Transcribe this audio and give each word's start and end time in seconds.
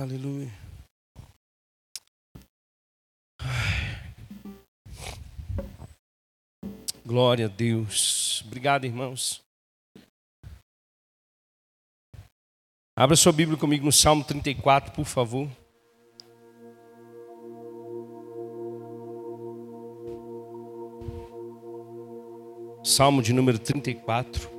Aleluia. 0.00 0.50
Glória 7.04 7.44
a 7.44 7.48
Deus. 7.48 8.42
Obrigado, 8.46 8.86
irmãos. 8.86 9.42
Abra 12.96 13.16
sua 13.16 13.32
Bíblia 13.32 13.58
comigo 13.58 13.84
no 13.84 13.92
Salmo 13.92 14.24
34, 14.24 14.92
por 14.92 15.04
favor. 15.04 15.48
Salmo 22.82 23.22
de 23.22 23.32
número 23.32 23.58
34. 23.58 24.50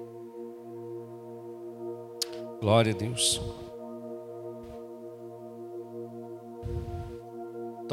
Glória 2.62 2.94
a 2.94 2.96
Deus. 2.96 3.63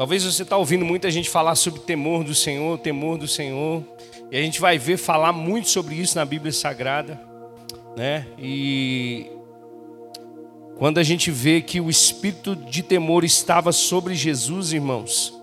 Talvez 0.01 0.23
você 0.23 0.41
está 0.41 0.57
ouvindo 0.57 0.83
muita 0.83 1.11
gente 1.11 1.29
falar 1.29 1.53
sobre 1.53 1.79
temor 1.79 2.23
do 2.23 2.33
Senhor, 2.33 2.75
temor 2.79 3.19
do 3.19 3.27
Senhor, 3.27 3.83
e 4.31 4.35
a 4.35 4.41
gente 4.41 4.59
vai 4.59 4.75
ver 4.79 4.97
falar 4.97 5.31
muito 5.31 5.69
sobre 5.69 5.93
isso 5.93 6.17
na 6.17 6.25
Bíblia 6.25 6.51
Sagrada, 6.51 7.21
né? 7.95 8.25
E 8.35 9.29
quando 10.75 10.97
a 10.97 11.03
gente 11.03 11.29
vê 11.29 11.61
que 11.61 11.79
o 11.79 11.87
espírito 11.87 12.55
de 12.55 12.81
temor 12.81 13.23
estava 13.23 13.71
sobre 13.71 14.15
Jesus, 14.15 14.73
irmãos, 14.73 15.39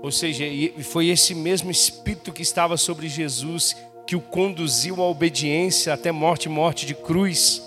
ou 0.00 0.12
seja, 0.12 0.44
foi 0.84 1.08
esse 1.08 1.34
mesmo 1.34 1.68
espírito 1.68 2.32
que 2.32 2.42
estava 2.42 2.76
sobre 2.76 3.08
Jesus 3.08 3.76
que 4.06 4.14
o 4.14 4.20
conduziu 4.20 5.02
à 5.02 5.10
obediência 5.10 5.92
até 5.92 6.12
morte 6.12 6.48
morte 6.48 6.86
de 6.86 6.94
cruz. 6.94 7.60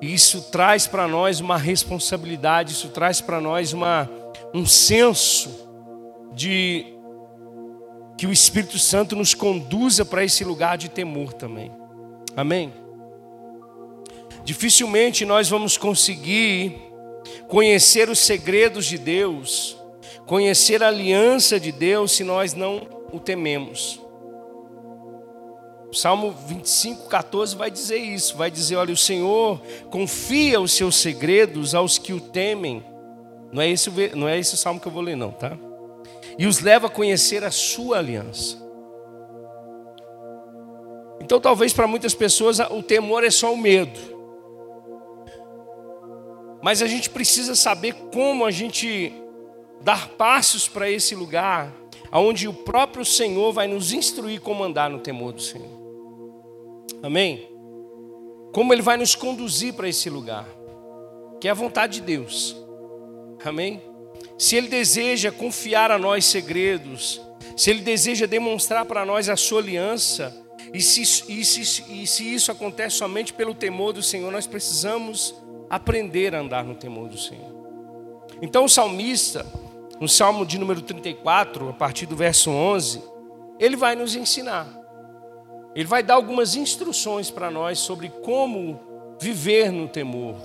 Isso 0.00 0.50
traz 0.50 0.86
para 0.86 1.06
nós 1.06 1.40
uma 1.40 1.58
responsabilidade, 1.58 2.72
isso 2.72 2.88
traz 2.88 3.20
para 3.20 3.38
nós 3.38 3.74
uma 3.74 4.08
um 4.52 4.66
senso 4.66 5.68
de 6.32 6.86
que 8.16 8.26
o 8.26 8.32
Espírito 8.32 8.78
Santo 8.78 9.16
nos 9.16 9.32
conduza 9.32 10.04
para 10.04 10.24
esse 10.24 10.44
lugar 10.44 10.76
de 10.76 10.88
temor 10.88 11.32
também. 11.32 11.72
Amém? 12.36 12.72
Dificilmente 14.44 15.24
nós 15.24 15.48
vamos 15.48 15.76
conseguir 15.76 16.76
conhecer 17.48 18.08
os 18.08 18.18
segredos 18.18 18.86
de 18.86 18.98
Deus, 18.98 19.76
conhecer 20.26 20.82
a 20.82 20.88
aliança 20.88 21.58
de 21.58 21.72
Deus, 21.72 22.12
se 22.12 22.24
nós 22.24 22.54
não 22.54 22.86
o 23.12 23.18
tememos. 23.18 24.00
O 25.90 25.94
Salmo 25.94 26.32
25, 26.46 27.08
14 27.08 27.56
vai 27.56 27.70
dizer 27.70 27.98
isso: 27.98 28.36
vai 28.36 28.50
dizer, 28.50 28.76
olha, 28.76 28.94
o 28.94 28.96
Senhor 28.96 29.60
confia 29.90 30.60
os 30.60 30.72
seus 30.72 30.96
segredos 30.96 31.74
aos 31.74 31.98
que 31.98 32.12
o 32.12 32.20
temem 32.20 32.84
não 33.52 33.62
é 33.62 33.68
esse, 33.68 33.90
não 34.14 34.28
é 34.28 34.38
esse 34.38 34.56
salmo 34.56 34.80
que 34.80 34.86
eu 34.86 34.92
vou 34.92 35.02
ler, 35.02 35.16
não, 35.16 35.32
tá? 35.32 35.56
E 36.38 36.46
os 36.46 36.60
leva 36.60 36.86
a 36.86 36.90
conhecer 36.90 37.44
a 37.44 37.50
sua 37.50 37.98
aliança. 37.98 38.56
Então, 41.20 41.40
talvez 41.40 41.72
para 41.72 41.86
muitas 41.86 42.14
pessoas 42.14 42.58
o 42.58 42.82
temor 42.82 43.24
é 43.24 43.30
só 43.30 43.52
o 43.52 43.56
medo. 43.56 43.98
Mas 46.62 46.82
a 46.82 46.86
gente 46.86 47.08
precisa 47.10 47.54
saber 47.54 47.94
como 48.12 48.44
a 48.44 48.50
gente 48.50 49.12
dar 49.80 50.08
passos 50.10 50.68
para 50.68 50.90
esse 50.90 51.14
lugar, 51.14 51.72
aonde 52.10 52.46
o 52.46 52.52
próprio 52.52 53.04
Senhor 53.04 53.52
vai 53.52 53.66
nos 53.66 53.92
instruir 53.92 54.40
como 54.40 54.62
andar 54.62 54.90
no 54.90 54.98
temor 54.98 55.32
do 55.32 55.40
Senhor. 55.40 55.80
Amém? 57.02 57.48
Como 58.52 58.72
Ele 58.72 58.82
vai 58.82 58.96
nos 58.96 59.14
conduzir 59.14 59.74
para 59.74 59.88
esse 59.88 60.10
lugar, 60.10 60.46
que 61.40 61.48
é 61.48 61.50
a 61.50 61.54
vontade 61.54 62.00
de 62.00 62.02
Deus. 62.02 62.56
Amém? 63.44 63.82
Se 64.38 64.56
Ele 64.56 64.68
deseja 64.68 65.30
confiar 65.30 65.90
a 65.90 65.98
nós 65.98 66.24
segredos, 66.24 67.20
se 67.56 67.70
Ele 67.70 67.80
deseja 67.80 68.26
demonstrar 68.26 68.84
para 68.84 69.04
nós 69.04 69.28
a 69.28 69.36
sua 69.36 69.60
aliança, 69.60 70.34
e 70.72 70.80
se, 70.80 71.02
e, 71.02 71.44
se, 71.44 71.84
e 71.92 72.06
se 72.06 72.34
isso 72.34 72.52
acontece 72.52 72.96
somente 72.96 73.32
pelo 73.32 73.54
temor 73.54 73.92
do 73.92 74.02
Senhor, 74.02 74.30
nós 74.30 74.46
precisamos 74.46 75.34
aprender 75.68 76.34
a 76.34 76.40
andar 76.40 76.64
no 76.64 76.74
temor 76.74 77.08
do 77.08 77.18
Senhor. 77.18 77.50
Então 78.40 78.64
o 78.64 78.68
salmista, 78.68 79.44
no 80.00 80.08
Salmo 80.08 80.46
de 80.46 80.58
número 80.58 80.80
34, 80.80 81.68
a 81.68 81.72
partir 81.72 82.06
do 82.06 82.16
verso 82.16 82.50
11, 82.50 83.02
ele 83.58 83.76
vai 83.76 83.94
nos 83.96 84.14
ensinar. 84.14 84.68
Ele 85.74 85.86
vai 85.86 86.02
dar 86.02 86.14
algumas 86.14 86.54
instruções 86.54 87.30
para 87.30 87.50
nós 87.50 87.78
sobre 87.78 88.08
como 88.22 88.80
viver 89.20 89.70
no 89.70 89.88
temor, 89.88 90.36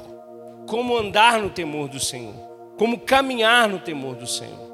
como 0.68 0.98
andar 0.98 1.40
no 1.40 1.50
temor 1.50 1.88
do 1.88 2.00
Senhor 2.00 2.55
como 2.78 3.00
caminhar 3.00 3.68
no 3.70 3.80
temor 3.80 4.16
do 4.16 4.28
Senhor. 4.28 4.66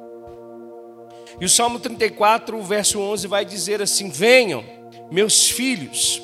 E 1.39 1.45
o 1.45 1.50
Salmo 1.50 1.79
34, 1.79 2.57
o 2.57 2.62
verso 2.62 3.00
11 3.00 3.28
vai 3.28 3.44
dizer 3.44 3.81
assim: 3.81 4.09
Venham, 4.09 4.63
meus 5.12 5.50
filhos, 5.50 6.22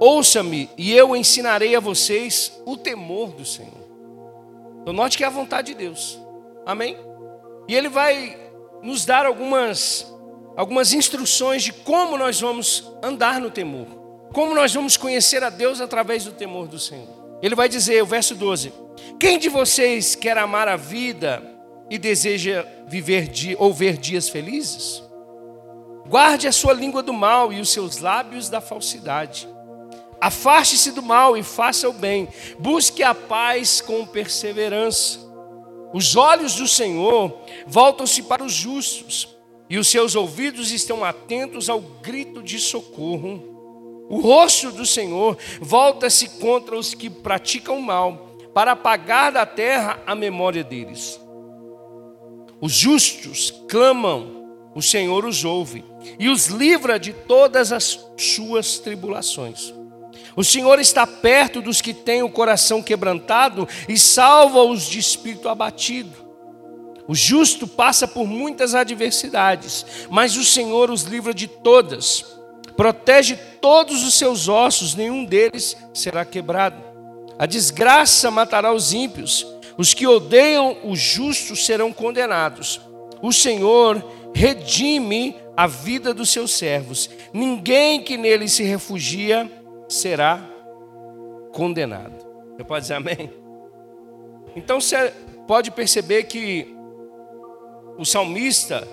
ouça-me 0.00 0.68
e 0.76 0.92
eu 0.92 1.14
ensinarei 1.14 1.76
a 1.76 1.80
vocês 1.80 2.60
o 2.66 2.76
temor 2.76 3.28
do 3.28 3.44
Senhor. 3.44 3.82
Então, 4.80 4.92
note 4.92 5.16
que 5.16 5.22
é 5.22 5.26
a 5.28 5.30
vontade 5.30 5.68
de 5.68 5.78
Deus, 5.78 6.18
amém? 6.66 6.96
E 7.68 7.74
Ele 7.74 7.88
vai 7.88 8.36
nos 8.82 9.04
dar 9.04 9.24
algumas, 9.24 10.12
algumas 10.56 10.92
instruções 10.92 11.62
de 11.62 11.72
como 11.72 12.18
nós 12.18 12.40
vamos 12.40 12.92
andar 13.00 13.40
no 13.40 13.50
temor, 13.50 13.86
como 14.32 14.54
nós 14.54 14.74
vamos 14.74 14.96
conhecer 14.96 15.44
a 15.44 15.50
Deus 15.50 15.80
através 15.80 16.24
do 16.24 16.32
temor 16.32 16.66
do 16.66 16.80
Senhor. 16.80 17.38
Ele 17.40 17.54
vai 17.54 17.68
dizer, 17.68 18.02
o 18.02 18.06
verso 18.06 18.34
12: 18.34 18.72
Quem 19.18 19.38
de 19.38 19.48
vocês 19.48 20.14
quer 20.14 20.36
amar 20.38 20.68
a 20.68 20.76
vida 20.76 21.42
e 21.90 21.98
deseja 21.98 22.66
viver 22.86 23.30
ou 23.58 23.72
ver 23.72 23.96
dias 23.96 24.28
felizes? 24.28 25.02
Guarde 26.08 26.48
a 26.48 26.52
sua 26.52 26.72
língua 26.72 27.02
do 27.02 27.12
mal 27.12 27.52
e 27.52 27.60
os 27.60 27.70
seus 27.70 27.98
lábios 27.98 28.48
da 28.48 28.60
falsidade. 28.60 29.48
Afaste-se 30.20 30.92
do 30.92 31.02
mal 31.02 31.36
e 31.36 31.42
faça 31.42 31.88
o 31.88 31.92
bem. 31.92 32.28
Busque 32.58 33.02
a 33.02 33.14
paz 33.14 33.80
com 33.80 34.06
perseverança. 34.06 35.18
Os 35.92 36.16
olhos 36.16 36.54
do 36.54 36.66
Senhor 36.66 37.40
voltam-se 37.66 38.22
para 38.22 38.42
os 38.42 38.52
justos, 38.52 39.28
e 39.68 39.78
os 39.78 39.88
seus 39.88 40.14
ouvidos 40.14 40.70
estão 40.70 41.04
atentos 41.04 41.68
ao 41.68 41.80
grito 41.80 42.42
de 42.42 42.58
socorro. 42.58 44.06
O 44.08 44.20
rosto 44.20 44.70
do 44.70 44.86
Senhor 44.86 45.36
volta-se 45.60 46.28
contra 46.40 46.76
os 46.78 46.94
que 46.94 47.08
praticam 47.08 47.80
mal, 47.80 48.31
para 48.54 48.72
apagar 48.72 49.32
da 49.32 49.46
terra 49.46 49.98
a 50.06 50.14
memória 50.14 50.62
deles. 50.62 51.20
Os 52.60 52.72
justos 52.72 53.50
clamam, 53.68 54.70
o 54.74 54.80
Senhor 54.80 55.24
os 55.24 55.44
ouve 55.44 55.84
e 56.18 56.28
os 56.28 56.46
livra 56.46 56.98
de 56.98 57.12
todas 57.12 57.72
as 57.72 57.98
suas 58.16 58.78
tribulações. 58.78 59.74
O 60.34 60.42
Senhor 60.42 60.78
está 60.78 61.06
perto 61.06 61.60
dos 61.60 61.80
que 61.80 61.92
têm 61.92 62.22
o 62.22 62.30
coração 62.30 62.82
quebrantado 62.82 63.68
e 63.88 63.98
salva-os 63.98 64.84
de 64.84 64.98
espírito 64.98 65.48
abatido. 65.48 66.22
O 67.06 67.14
justo 67.14 67.66
passa 67.66 68.06
por 68.06 68.26
muitas 68.26 68.74
adversidades, 68.74 69.84
mas 70.08 70.36
o 70.36 70.44
Senhor 70.44 70.90
os 70.90 71.02
livra 71.02 71.34
de 71.34 71.48
todas. 71.48 72.24
Protege 72.76 73.36
todos 73.60 74.02
os 74.04 74.14
seus 74.14 74.48
ossos, 74.48 74.94
nenhum 74.94 75.24
deles 75.24 75.76
será 75.92 76.24
quebrado. 76.24 76.91
A 77.42 77.46
desgraça 77.46 78.30
matará 78.30 78.72
os 78.72 78.92
ímpios, 78.92 79.44
os 79.76 79.92
que 79.92 80.06
odeiam 80.06 80.76
o 80.84 80.94
justo 80.94 81.56
serão 81.56 81.92
condenados. 81.92 82.80
O 83.20 83.32
Senhor 83.32 84.00
redime 84.32 85.34
a 85.56 85.66
vida 85.66 86.14
dos 86.14 86.30
seus 86.30 86.52
servos. 86.52 87.10
Ninguém 87.32 88.00
que 88.00 88.16
nele 88.16 88.48
se 88.48 88.62
refugia 88.62 89.50
será 89.88 90.40
condenado. 91.50 92.14
Você 92.54 92.62
pode 92.62 92.82
dizer 92.82 92.94
amém? 92.94 93.32
Então 94.54 94.80
você 94.80 95.12
pode 95.44 95.72
perceber 95.72 96.22
que 96.22 96.72
o 97.98 98.04
salmista 98.04 98.86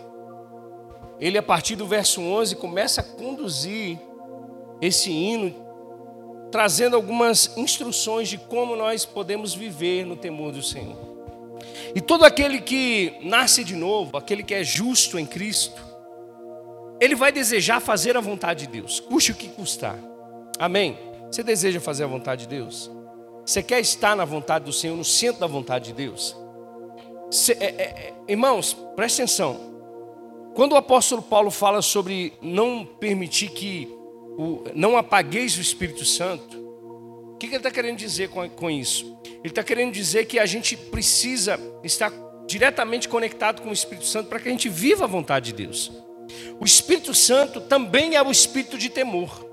ele 1.20 1.38
a 1.38 1.44
partir 1.44 1.76
do 1.76 1.86
verso 1.86 2.20
11 2.20 2.56
começa 2.56 3.02
a 3.02 3.04
conduzir 3.04 4.00
esse 4.82 5.12
hino, 5.12 5.69
trazendo 6.52 6.96
algumas 6.96 7.56
instruções 7.58 8.28
de 8.28 8.38
como 8.38 8.76
nós 8.76 9.06
podemos 9.06 9.54
viver 9.54 10.06
no 10.06 10.16
temor 10.16 10.52
do 10.52 10.64
Senhor. 10.64 10.98
E 11.94 12.02
todo 12.02 12.24
aquele 12.24 12.62
que 12.62 13.16
nasce 13.22 13.64
de 13.64 13.76
novo, 13.76 14.18
aquele 14.18 14.44
que 14.44 14.54
é 14.54 14.64
justo 14.64 15.18
em 15.18 15.26
Cristo, 15.26 15.82
ele 17.00 17.16
vai 17.16 17.32
desejar 17.32 17.80
fazer 17.80 18.18
a 18.18 18.22
vontade 18.22 18.66
de 18.66 18.72
Deus, 18.72 19.00
custe 19.00 19.32
o 19.32 19.36
que 19.36 19.48
custar. 19.50 19.98
Amém? 20.60 20.98
Você 21.32 21.44
deseja 21.44 21.80
fazer 21.80 22.04
a 22.04 22.08
vontade 22.08 22.42
de 22.42 22.50
Deus? 22.50 22.92
Você 23.46 23.64
quer 23.64 23.80
estar 23.80 24.16
na 24.16 24.26
vontade 24.26 24.66
do 24.66 24.74
Senhor, 24.74 24.96
no 24.96 25.06
centro 25.06 25.40
da 25.40 25.48
vontade 25.48 25.86
de 25.86 25.94
Deus? 25.94 26.36
Cê, 27.32 27.54
é, 27.54 27.66
é, 27.66 27.84
é 27.84 28.14
irmãos, 28.28 28.74
preste 28.96 29.22
atenção. 29.22 29.70
Quando 30.54 30.74
o 30.74 30.76
apóstolo 30.76 31.22
Paulo 31.22 31.50
fala 31.50 31.82
sobre 31.82 32.34
não 32.42 32.86
permitir 32.86 33.50
que 33.50 33.99
o, 34.42 34.64
não 34.74 34.98
apagueis 34.98 35.58
o 35.58 35.62
Espírito 35.62 36.06
Santo, 36.06 36.70
que, 37.40 37.48
que 37.48 37.54
ele 37.54 37.58
está 37.58 37.72
querendo 37.72 37.98
dizer 37.98 38.30
com, 38.30 38.48
com 38.50 38.70
isso? 38.70 39.18
Ele 39.24 39.48
está 39.48 39.64
querendo 39.64 39.94
dizer 39.94 40.26
que 40.26 40.38
a 40.38 40.46
gente 40.46 40.76
precisa 40.76 41.60
estar 41.84 42.12
diretamente 42.46 43.08
conectado 43.08 43.62
com 43.62 43.70
o 43.70 43.74
Espírito 43.74 44.06
Santo 44.06 44.28
para 44.28 44.40
que 44.40 44.50
a 44.50 44.52
gente 44.52 44.68
viva 44.68 45.06
a 45.06 45.08
vontade 45.08 45.54
de 45.54 45.64
Deus. 45.64 45.92
O 46.60 46.66
Espírito 46.66 47.14
Santo 47.16 47.62
também 47.62 48.16
é 48.16 48.22
o 48.22 48.30
espírito 48.30 48.78
de 48.78 48.90
temor. 48.90 49.48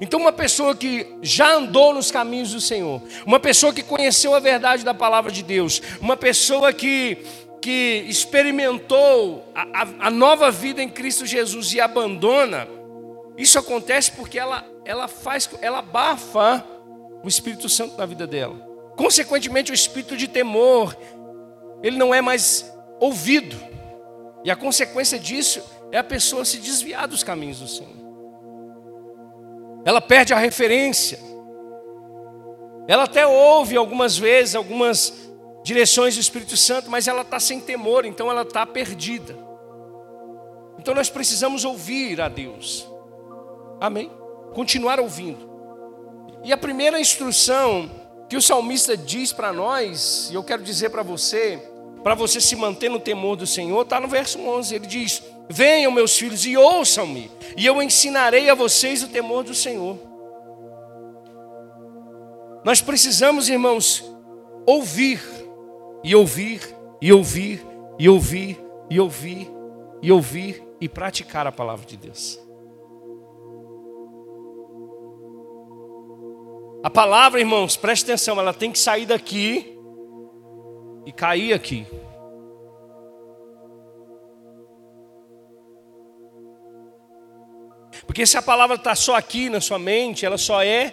Então, 0.00 0.20
uma 0.20 0.32
pessoa 0.32 0.76
que 0.76 1.06
já 1.20 1.54
andou 1.54 1.92
nos 1.92 2.10
caminhos 2.10 2.52
do 2.52 2.60
Senhor, 2.60 3.02
uma 3.26 3.40
pessoa 3.40 3.72
que 3.72 3.82
conheceu 3.82 4.34
a 4.34 4.38
verdade 4.38 4.84
da 4.84 4.94
palavra 4.94 5.32
de 5.32 5.42
Deus, 5.42 5.82
uma 6.00 6.16
pessoa 6.16 6.72
que, 6.72 7.18
que 7.60 8.04
experimentou 8.08 9.44
a, 9.54 9.82
a, 9.82 10.06
a 10.06 10.10
nova 10.10 10.50
vida 10.50 10.82
em 10.82 10.88
Cristo 10.88 11.26
Jesus 11.26 11.72
e 11.72 11.80
abandona, 11.80 12.68
isso 13.36 13.58
acontece 13.58 14.12
porque 14.12 14.38
ela, 14.38 14.64
ela 14.84 15.08
faz, 15.08 15.48
ela 15.60 15.78
abafa 15.78 16.64
o 17.22 17.28
Espírito 17.28 17.68
Santo 17.68 17.96
na 17.96 18.06
vida 18.06 18.26
dela. 18.26 18.68
Consequentemente, 18.96 19.72
o 19.72 19.74
espírito 19.74 20.16
de 20.16 20.28
temor, 20.28 20.94
ele 21.82 21.96
não 21.96 22.14
é 22.14 22.20
mais 22.20 22.70
ouvido. 22.98 23.56
E 24.44 24.50
a 24.50 24.56
consequência 24.56 25.18
disso 25.18 25.62
é 25.90 25.98
a 25.98 26.04
pessoa 26.04 26.44
se 26.44 26.58
desviar 26.58 27.08
dos 27.08 27.22
caminhos 27.22 27.60
do 27.60 27.68
Senhor. 27.68 28.00
Ela 29.84 30.00
perde 30.00 30.34
a 30.34 30.38
referência. 30.38 31.18
Ela 32.86 33.04
até 33.04 33.26
ouve 33.26 33.76
algumas 33.76 34.18
vezes 34.18 34.54
algumas 34.54 35.30
direções 35.62 36.14
do 36.14 36.20
Espírito 36.20 36.56
Santo, 36.56 36.90
mas 36.90 37.06
ela 37.06 37.22
está 37.22 37.38
sem 37.38 37.60
temor, 37.60 38.04
então 38.04 38.30
ela 38.30 38.42
está 38.42 38.66
perdida. 38.66 39.36
Então 40.78 40.94
nós 40.94 41.08
precisamos 41.08 41.64
ouvir 41.64 42.20
a 42.20 42.28
Deus. 42.28 42.89
Amém? 43.80 44.10
Continuar 44.52 45.00
ouvindo. 45.00 45.48
E 46.44 46.52
a 46.52 46.56
primeira 46.56 47.00
instrução 47.00 47.90
que 48.28 48.36
o 48.36 48.42
salmista 48.42 48.96
diz 48.96 49.32
para 49.32 49.52
nós, 49.52 50.28
e 50.30 50.34
eu 50.34 50.44
quero 50.44 50.62
dizer 50.62 50.90
para 50.90 51.02
você, 51.02 51.60
para 52.02 52.14
você 52.14 52.40
se 52.40 52.54
manter 52.56 52.88
no 52.88 53.00
temor 53.00 53.36
do 53.36 53.46
Senhor, 53.46 53.82
está 53.82 53.98
no 53.98 54.08
verso 54.08 54.38
11. 54.38 54.74
Ele 54.74 54.86
diz: 54.86 55.22
Venham, 55.48 55.90
meus 55.90 56.16
filhos, 56.16 56.46
e 56.46 56.56
ouçam-me, 56.56 57.30
e 57.56 57.66
eu 57.66 57.82
ensinarei 57.82 58.48
a 58.48 58.54
vocês 58.54 59.02
o 59.02 59.08
temor 59.08 59.44
do 59.44 59.54
Senhor. 59.54 59.98
Nós 62.62 62.80
precisamos, 62.80 63.48
irmãos, 63.48 64.04
ouvir, 64.66 65.20
e 66.04 66.14
ouvir, 66.14 66.60
e 67.00 67.12
ouvir, 67.12 67.66
e 67.98 68.08
ouvir, 68.08 68.60
e 68.88 69.00
ouvir, 69.00 69.50
e 70.02 70.12
ouvir, 70.12 70.62
e 70.80 70.88
praticar 70.88 71.46
a 71.46 71.52
palavra 71.52 71.86
de 71.86 71.96
Deus. 71.96 72.49
A 76.82 76.88
palavra, 76.88 77.38
irmãos, 77.38 77.76
preste 77.76 78.04
atenção, 78.04 78.40
ela 78.40 78.54
tem 78.54 78.72
que 78.72 78.78
sair 78.78 79.04
daqui 79.04 79.78
e 81.04 81.12
cair 81.12 81.52
aqui. 81.52 81.86
Porque 88.06 88.26
se 88.26 88.38
a 88.38 88.42
palavra 88.42 88.76
está 88.76 88.94
só 88.94 89.14
aqui 89.14 89.50
na 89.50 89.60
sua 89.60 89.78
mente, 89.78 90.24
ela 90.24 90.38
só 90.38 90.62
é 90.62 90.92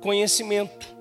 conhecimento. 0.00 0.94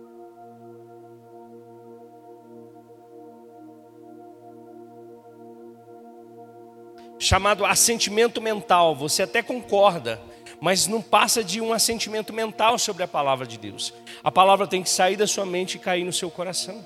Chamado 7.20 7.64
assentimento 7.64 8.42
mental. 8.42 8.96
Você 8.96 9.24
até 9.24 9.42
concorda, 9.42 10.20
mas 10.64 10.88
não 10.88 11.02
passa 11.02 11.44
de 11.44 11.60
um 11.60 11.74
assentimento 11.74 12.32
mental 12.32 12.80
sobre 12.80 13.04
a 13.04 13.08
palavra 13.08 13.46
de 13.46 13.58
Deus. 13.58 13.94
A 14.24 14.32
palavra 14.32 14.66
tem 14.66 14.82
que 14.82 14.90
sair 14.90 15.18
da 15.18 15.28
sua 15.28 15.46
mente 15.46 15.76
e 15.76 15.78
cair 15.78 16.06
no 16.06 16.14
seu 16.14 16.32
coração. 16.32 16.82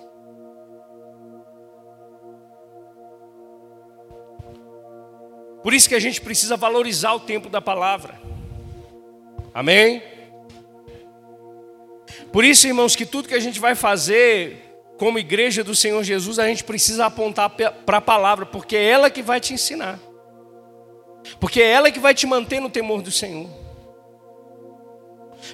Por 5.62 5.76
isso 5.76 5.88
que 5.88 5.94
a 5.94 6.00
gente 6.00 6.20
precisa 6.20 6.58
valorizar 6.58 7.14
o 7.14 7.20
tempo 7.20 7.50
da 7.50 7.62
palavra. 7.62 8.20
Amém? 9.54 10.02
Por 12.34 12.44
isso, 12.44 12.66
irmãos, 12.66 12.96
que 12.96 13.06
tudo 13.06 13.28
que 13.28 13.36
a 13.36 13.40
gente 13.40 13.60
vai 13.60 13.76
fazer 13.76 14.58
como 14.98 15.20
igreja 15.20 15.64
do 15.64 15.76
Senhor 15.76 16.04
Jesus, 16.04 16.40
a 16.40 16.48
gente 16.48 16.64
precisa 16.64 17.06
apontar 17.06 17.52
para 17.52 17.98
a 17.98 18.02
palavra, 18.02 18.44
porque 18.44 18.76
é 18.76 18.90
ela 18.90 19.12
que 19.12 19.22
vai 19.22 19.40
te 19.40 19.54
ensinar. 19.54 20.00
Porque 21.40 21.62
é 21.62 21.70
ela 21.70 21.92
que 21.92 22.00
vai 22.00 22.16
te 22.16 22.26
manter 22.26 22.60
no 22.60 22.72
temor 22.72 23.04
do 23.04 23.12
Senhor. 23.12 23.67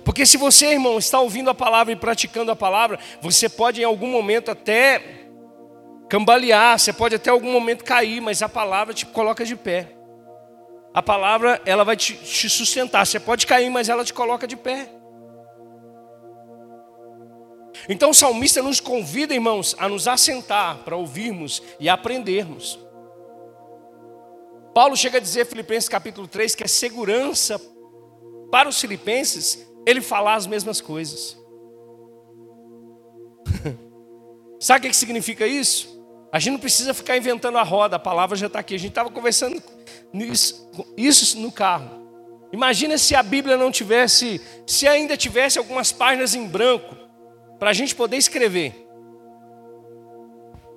Porque 0.04 0.26
se 0.26 0.38
você, 0.38 0.68
irmão, 0.68 0.98
está 0.98 1.20
ouvindo 1.20 1.50
a 1.50 1.56
palavra 1.56 1.94
e 1.94 1.96
praticando 1.96 2.52
a 2.52 2.56
palavra, 2.56 3.00
você 3.22 3.50
pode 3.50 3.82
em 3.82 3.86
algum 3.86 4.08
momento 4.08 4.52
até 4.52 5.02
cambalear, 6.10 6.78
você 6.78 6.94
pode 6.94 7.16
até 7.16 7.30
algum 7.30 7.52
momento 7.52 7.84
cair, 7.84 8.22
mas 8.22 8.42
a 8.42 8.50
palavra 8.50 8.94
te 8.94 9.06
coloca 9.06 9.46
de 9.46 9.56
pé. 9.56 9.92
A 10.94 11.02
palavra, 11.02 11.62
ela 11.66 11.84
vai 11.84 11.98
te, 11.98 12.14
te 12.14 12.50
sustentar. 12.50 13.06
Você 13.06 13.20
pode 13.20 13.48
cair, 13.48 13.70
mas 13.70 13.90
ela 13.90 14.06
te 14.06 14.14
coloca 14.14 14.48
de 14.48 14.56
pé. 14.56 14.90
Então 17.90 18.12
o 18.12 18.14
salmista 18.14 18.62
nos 18.62 18.80
convida, 18.80 19.34
irmãos, 19.34 19.76
a 19.80 19.90
nos 19.90 20.08
assentar 20.08 20.78
para 20.80 20.96
ouvirmos 20.96 21.62
e 21.80 21.90
aprendermos. 21.90 22.80
Paulo 24.74 24.96
chega 24.96 25.18
a 25.18 25.22
dizer, 25.22 25.46
Filipenses 25.46 25.90
capítulo 25.90 26.28
3, 26.28 26.56
que 26.56 26.64
é 26.64 26.68
segurança 26.68 27.60
para 28.52 28.70
os 28.70 28.80
filipenses 28.80 29.68
ele 29.86 30.02
falar 30.02 30.36
as 30.36 30.48
mesmas 30.48 30.82
coisas. 30.82 31.38
Sabe 34.60 34.88
o 34.88 34.90
que 34.90 34.96
significa 34.96 35.46
isso? 35.46 35.94
A 36.32 36.40
gente 36.40 36.54
não 36.54 36.60
precisa 36.60 36.94
ficar 36.94 37.16
inventando 37.16 37.58
a 37.58 37.64
roda, 37.64 37.98
a 37.98 38.00
palavra 38.00 38.36
já 38.36 38.48
está 38.48 38.60
aqui. 38.60 38.74
A 38.74 38.80
gente 38.80 38.90
estava 38.90 39.10
conversando 39.12 39.62
isso, 40.14 40.70
isso 40.98 41.40
no 41.40 41.52
carro. 41.52 42.02
Imagina 42.52 42.98
se 42.98 43.16
a 43.16 43.22
Bíblia 43.22 43.58
não 43.58 43.72
tivesse, 43.72 44.42
se 44.66 44.88
ainda 44.88 45.16
tivesse 45.18 45.58
algumas 45.58 45.92
páginas 45.92 46.34
em 46.34 46.48
branco, 46.48 46.96
para 47.60 47.70
a 47.70 47.74
gente 47.74 47.96
poder 47.96 48.18
escrever. 48.18 48.88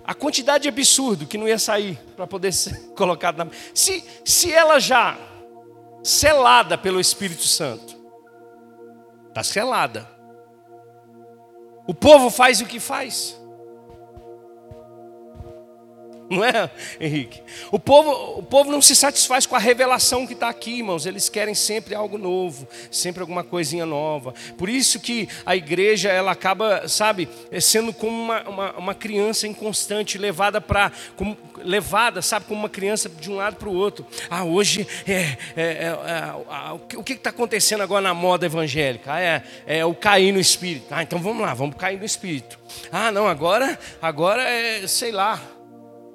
A 0.04 0.14
quantidade 0.14 0.62
de 0.62 0.68
absurdo 0.68 1.26
que 1.26 1.36
não 1.36 1.48
ia 1.48 1.58
sair 1.58 1.98
para 2.14 2.26
poder 2.26 2.52
ser 2.52 2.78
colocado 2.94 3.38
na. 3.38 3.48
Se, 3.74 4.04
se 4.24 4.52
ela 4.52 4.78
já, 4.78 5.18
selada 6.02 6.78
pelo 6.78 7.00
Espírito 7.00 7.42
Santo, 7.42 7.95
está 9.36 9.42
selada. 9.42 10.08
O 11.86 11.92
povo 11.92 12.30
faz 12.30 12.62
o 12.62 12.66
que 12.66 12.80
faz. 12.80 13.38
Não 16.28 16.44
é, 16.44 16.68
Henrique? 17.00 17.40
O 17.70 17.78
povo, 17.78 18.38
o 18.38 18.42
povo 18.42 18.70
não 18.70 18.82
se 18.82 18.96
satisfaz 18.96 19.46
com 19.46 19.54
a 19.54 19.60
revelação 19.60 20.26
que 20.26 20.32
está 20.32 20.48
aqui, 20.48 20.78
irmãos. 20.78 21.06
Eles 21.06 21.28
querem 21.28 21.54
sempre 21.54 21.94
algo 21.94 22.18
novo, 22.18 22.66
sempre 22.90 23.20
alguma 23.20 23.44
coisinha 23.44 23.86
nova. 23.86 24.34
Por 24.58 24.68
isso 24.68 24.98
que 24.98 25.28
a 25.44 25.54
igreja 25.54 26.10
ela 26.10 26.32
acaba, 26.32 26.88
sabe, 26.88 27.28
sendo 27.60 27.92
como 27.92 28.10
uma, 28.10 28.42
uma, 28.48 28.72
uma 28.72 28.94
criança 28.94 29.46
inconstante, 29.46 30.18
levada 30.18 30.60
para, 30.60 30.90
levada, 31.58 32.20
sabe, 32.20 32.46
como 32.46 32.60
uma 32.60 32.68
criança 32.68 33.08
de 33.08 33.30
um 33.30 33.36
lado 33.36 33.56
para 33.56 33.68
o 33.68 33.74
outro. 33.74 34.04
Ah, 34.28 34.44
hoje 34.44 34.86
é, 35.06 35.12
é, 35.14 35.36
é, 35.56 35.86
é 35.86 36.96
o 36.96 37.02
que 37.04 37.12
está 37.12 37.30
acontecendo 37.30 37.82
agora 37.82 38.02
na 38.02 38.14
moda 38.14 38.46
evangélica? 38.46 39.12
Ah, 39.12 39.20
é, 39.20 39.42
é 39.66 39.84
o 39.84 39.94
cair 39.94 40.32
no 40.32 40.40
espírito. 40.40 40.86
Ah, 40.90 41.02
então 41.02 41.20
vamos 41.20 41.42
lá, 41.42 41.54
vamos 41.54 41.76
cair 41.76 41.98
no 41.98 42.04
espírito. 42.04 42.58
Ah, 42.90 43.12
não, 43.12 43.28
agora, 43.28 43.78
agora 44.02 44.42
é, 44.42 44.86
sei 44.88 45.12
lá 45.12 45.40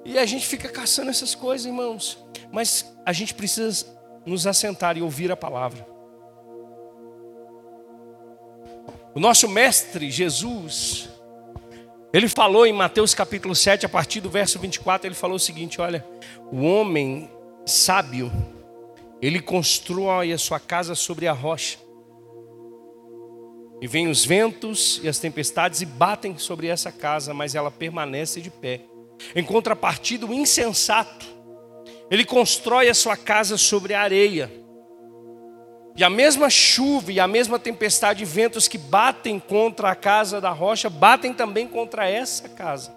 e 0.03 0.17
a 0.17 0.25
gente 0.25 0.48
fica 0.48 0.67
caçando 0.67 1.10
essas 1.10 1.36
coisas, 1.36 1.65
irmãos. 1.65 2.17
Mas 2.51 2.91
a 3.05 3.13
gente 3.13 3.34
precisa 3.34 3.86
nos 4.25 4.48
assentar 4.48 4.98
e 4.98 5.01
ouvir 5.01 5.31
a 5.31 5.38
palavra. 5.38 5.86
O 9.13 9.20
nosso 9.20 9.48
mestre 9.48 10.10
Jesus, 10.10 11.10
ele 12.13 12.27
falou 12.27 12.65
em 12.65 12.74
Mateus 12.74 13.13
capítulo 13.13 13.53
7, 13.53 13.86
a 13.86 13.89
partir 13.89 14.22
do 14.22 14.29
verso 14.29 14.58
24, 14.58 15.08
ele 15.08 15.15
falou 15.15 15.36
o 15.36 15.39
seguinte: 15.39 15.81
olha, 15.81 16.05
o 16.51 16.62
homem 16.62 17.29
sábio, 17.65 18.31
ele 19.22 19.39
constrói 19.39 20.31
a 20.34 20.38
sua 20.38 20.60
casa 20.60 20.96
sobre 20.96 21.27
a 21.27 21.34
rocha. 21.34 21.77
E 23.81 23.88
vêm 23.88 24.08
os 24.08 24.24
ventos 24.24 25.00
e 25.03 25.10
as 25.10 25.17
tempestades 25.17 25.81
e 25.81 25.86
batem 25.86 26.38
sobre 26.38 26.67
essa 26.67 26.91
casa, 26.91 27.34
mas 27.34 27.55
ela 27.55 27.72
permanece 27.72 28.39
de 28.39 28.51
pé 28.51 28.81
em 29.36 29.44
contrapartida, 29.44 30.25
o 30.25 30.34
insensato, 30.34 31.25
ele 32.10 32.25
constrói 32.25 32.90
a 32.90 32.94
sua 32.94 33.16
casa 33.16 33.58
sobre 33.58 33.94
a 33.94 34.01
areia. 34.01 34.51
E 35.96 36.04
a 36.04 36.10
mesma 36.10 36.50
chuva 36.50 37.12
e 37.12 37.20
a 37.20 37.28
mesma 37.28 37.60
tempestade 37.60 38.20
de 38.20 38.25
ventos 38.25 38.68
que 38.68 38.78
batem 38.78 39.40
contra 39.40 39.92
a 39.92 39.96
casa 39.96 40.40
da 40.40 40.51
rocha, 40.51 40.90
batem 40.90 41.34
também 41.34 41.68
contra 41.68 42.10
essa 42.10 42.50
casa. 42.50 42.96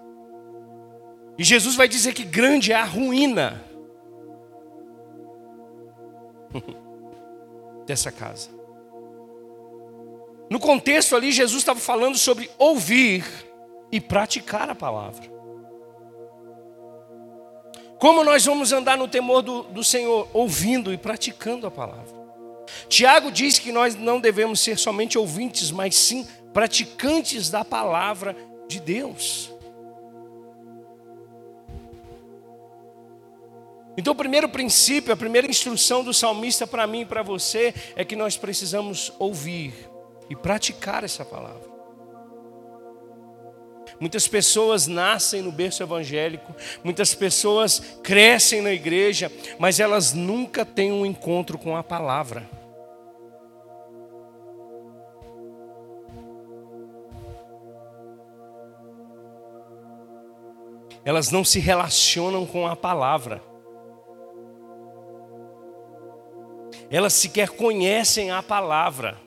E 1.37 1.43
Jesus 1.43 1.75
vai 1.75 1.89
dizer 1.89 2.13
que 2.15 2.25
grande 2.25 2.73
é 2.73 2.77
a 2.77 2.85
ruína 2.85 3.65
dessa 7.85 8.13
casa. 8.13 8.51
No 10.51 10.61
contexto 10.61 11.17
ali, 11.17 11.33
Jesus 11.33 11.63
estava 11.63 11.81
falando 11.81 12.17
sobre 12.17 12.49
ouvir 12.59 13.25
e 13.91 14.01
praticar 14.01 14.71
a 14.71 14.75
palavra. 14.75 15.34
Como 18.05 18.23
nós 18.23 18.45
vamos 18.45 18.71
andar 18.71 18.99
no 18.99 19.09
temor 19.09 19.41
do, 19.41 19.63
do 19.63 19.83
Senhor? 19.83 20.29
Ouvindo 20.35 20.93
e 20.93 20.99
praticando 20.99 21.67
a 21.67 21.71
palavra. 21.71 22.15
Tiago 22.87 23.33
diz 23.33 23.59
que 23.59 23.73
nós 23.73 23.95
não 23.95 24.21
devemos 24.21 24.61
ser 24.61 24.79
somente 24.79 25.17
ouvintes, 25.17 25.71
mas 25.71 25.97
sim 25.97 26.29
praticantes 26.53 27.49
da 27.49 27.65
palavra 27.65 28.37
de 28.69 28.79
Deus. 28.79 29.51
Então, 33.97 34.13
o 34.13 34.17
primeiro 34.17 34.51
princípio, 34.51 35.11
a 35.11 35.17
primeira 35.17 35.47
instrução 35.47 36.05
do 36.05 36.13
salmista 36.13 36.67
para 36.67 36.87
mim 36.87 37.01
e 37.01 37.07
para 37.07 37.23
você 37.23 37.73
é 37.97 38.05
que 38.05 38.15
nós 38.15 38.37
precisamos 38.37 39.15
ouvir 39.19 39.73
e 40.29 40.37
praticar 40.37 41.05
essa 41.05 41.25
palavra. 41.25 41.74
Muitas 44.05 44.29
pessoas 44.29 44.87
nascem 44.87 45.41
no 45.41 45.51
berço 45.51 45.83
evangélico, 45.83 46.55
muitas 46.85 47.15
pessoas 47.15 47.81
crescem 48.03 48.61
na 48.61 48.71
igreja, 48.71 49.33
mas 49.59 49.81
elas 49.81 50.13
nunca 50.13 50.63
têm 50.63 50.93
um 50.93 51.07
encontro 51.07 51.57
com 51.57 51.75
a 51.75 51.83
palavra. 51.83 52.47
Elas 61.03 61.31
não 61.31 61.43
se 61.43 61.59
relacionam 61.59 62.45
com 62.45 62.67
a 62.67 62.77
palavra. 62.77 63.41
Elas 66.91 67.15
sequer 67.15 67.49
conhecem 67.49 68.31
a 68.31 68.43
palavra. 68.43 69.25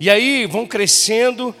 E 0.00 0.08
aí 0.08 0.46
vão 0.46 0.66
crescendo 0.66 1.54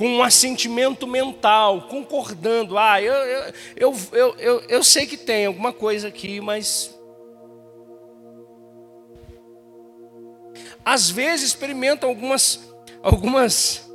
com 0.00 0.08
um 0.08 0.22
assentimento 0.22 1.06
mental, 1.06 1.82
concordando. 1.82 2.78
Ah, 2.78 3.02
eu, 3.02 3.12
eu, 3.12 3.52
eu, 4.12 4.34
eu, 4.38 4.60
eu, 4.66 4.82
sei 4.82 5.04
que 5.04 5.14
tem 5.14 5.44
alguma 5.44 5.74
coisa 5.74 6.08
aqui, 6.08 6.40
mas. 6.40 6.98
Às 10.82 11.10
vezes 11.10 11.48
experimentam 11.48 12.08
algumas, 12.08 12.72
algumas, 13.02 13.92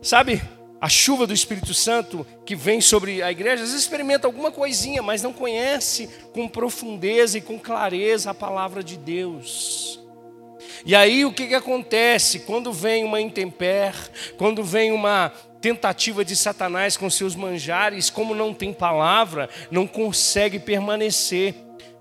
sabe, 0.00 0.40
a 0.80 0.88
chuva 0.88 1.26
do 1.26 1.34
Espírito 1.34 1.74
Santo 1.74 2.24
que 2.46 2.54
vem 2.54 2.80
sobre 2.80 3.20
a 3.20 3.32
igreja, 3.32 3.64
às 3.64 3.70
vezes 3.70 3.82
experimenta 3.82 4.28
alguma 4.28 4.52
coisinha, 4.52 5.02
mas 5.02 5.24
não 5.24 5.32
conhece 5.32 6.08
com 6.32 6.46
profundeza 6.46 7.38
e 7.38 7.40
com 7.40 7.58
clareza 7.58 8.30
a 8.30 8.34
palavra 8.34 8.80
de 8.80 8.96
Deus. 8.96 10.01
E 10.84 10.94
aí 10.94 11.24
o 11.24 11.32
que, 11.32 11.46
que 11.46 11.54
acontece? 11.54 12.40
Quando 12.40 12.72
vem 12.72 13.04
uma 13.04 13.20
intempérie, 13.20 13.98
quando 14.36 14.64
vem 14.64 14.92
uma 14.92 15.32
tentativa 15.60 16.24
de 16.24 16.34
Satanás 16.34 16.96
com 16.96 17.08
seus 17.08 17.36
manjares, 17.36 18.10
como 18.10 18.34
não 18.34 18.52
tem 18.52 18.72
palavra, 18.72 19.48
não 19.70 19.86
consegue 19.86 20.58
permanecer. 20.58 21.54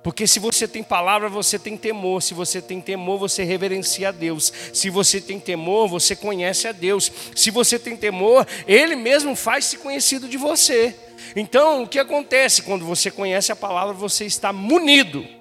Porque 0.03 0.25
se 0.25 0.39
você 0.39 0.67
tem 0.67 0.81
palavra, 0.81 1.29
você 1.29 1.59
tem 1.59 1.77
temor. 1.77 2.23
Se 2.23 2.33
você 2.33 2.59
tem 2.59 2.81
temor, 2.81 3.19
você 3.19 3.43
reverencia 3.43 4.09
a 4.09 4.11
Deus. 4.11 4.51
Se 4.73 4.89
você 4.89 5.21
tem 5.21 5.39
temor, 5.39 5.87
você 5.87 6.15
conhece 6.15 6.67
a 6.67 6.71
Deus. 6.71 7.11
Se 7.35 7.51
você 7.51 7.77
tem 7.77 7.95
temor, 7.95 8.47
Ele 8.67 8.95
mesmo 8.95 9.35
faz-se 9.35 9.77
conhecido 9.77 10.27
de 10.27 10.37
você. 10.37 10.95
Então, 11.35 11.83
o 11.83 11.87
que 11.87 11.99
acontece? 11.99 12.63
Quando 12.63 12.83
você 12.83 13.11
conhece 13.11 13.51
a 13.51 13.55
palavra, 13.55 13.93
você 13.93 14.25
está 14.25 14.51
munido 14.51 15.40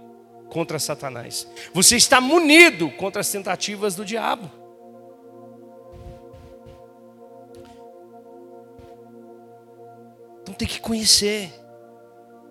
contra 0.51 0.79
Satanás. 0.79 1.47
Você 1.73 1.97
está 1.97 2.21
munido 2.21 2.91
contra 2.91 3.21
as 3.21 3.31
tentativas 3.31 3.95
do 3.95 4.05
diabo. 4.05 4.51
Então 10.43 10.55
tem 10.55 10.69
que 10.69 10.81
conhecer. 10.81 11.51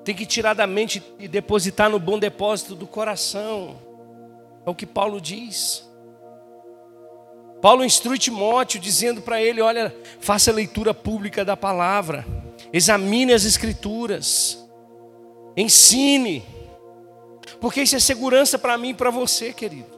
Tem 0.03 0.15
que 0.15 0.25
tirar 0.25 0.53
da 0.53 0.65
mente 0.65 1.03
e 1.19 1.27
depositar 1.27 1.89
no 1.89 1.99
bom 1.99 2.17
depósito 2.17 2.73
do 2.73 2.87
coração. 2.87 3.77
É 4.65 4.69
o 4.69 4.73
que 4.73 4.85
Paulo 4.85 5.19
diz. 5.21 5.87
Paulo 7.61 7.83
instrui 7.83 8.17
Timóteo 8.17 8.79
dizendo 8.79 9.21
para 9.21 9.41
ele: 9.41 9.61
olha, 9.61 9.93
faça 10.19 10.51
leitura 10.51 10.93
pública 10.93 11.43
da 11.43 11.57
palavra, 11.57 12.25
examine 12.71 13.33
as 13.33 13.43
escrituras, 13.43 14.65
ensine. 15.55 16.58
Porque 17.59 17.81
isso 17.81 17.95
é 17.95 17.99
segurança 17.99 18.57
para 18.57 18.77
mim 18.77 18.89
e 18.89 18.93
para 18.93 19.09
você, 19.09 19.53
querido. 19.53 19.89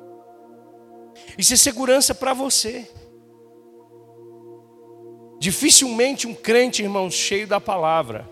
Isso 1.38 1.54
é 1.54 1.58
segurança 1.58 2.14
para 2.14 2.34
você. 2.34 2.90
Dificilmente 5.40 6.28
um 6.28 6.36
crente, 6.36 6.84
irmão, 6.84 7.10
cheio 7.10 7.48
da 7.48 7.60
palavra, 7.60 8.30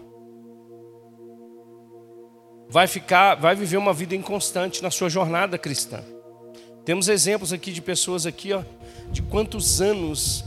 vai 2.69 2.85
ficar, 2.85 3.35
vai 3.35 3.55
viver 3.55 3.77
uma 3.77 3.93
vida 3.93 4.15
inconstante 4.15 4.83
na 4.83 4.91
sua 4.91 5.09
jornada 5.09 5.57
cristã. 5.57 6.03
Temos 6.85 7.07
exemplos 7.07 7.51
aqui 7.51 7.71
de 7.71 7.81
pessoas 7.81 8.25
aqui, 8.25 8.53
ó, 8.53 8.63
de 9.11 9.21
quantos 9.23 9.81
anos 9.81 10.45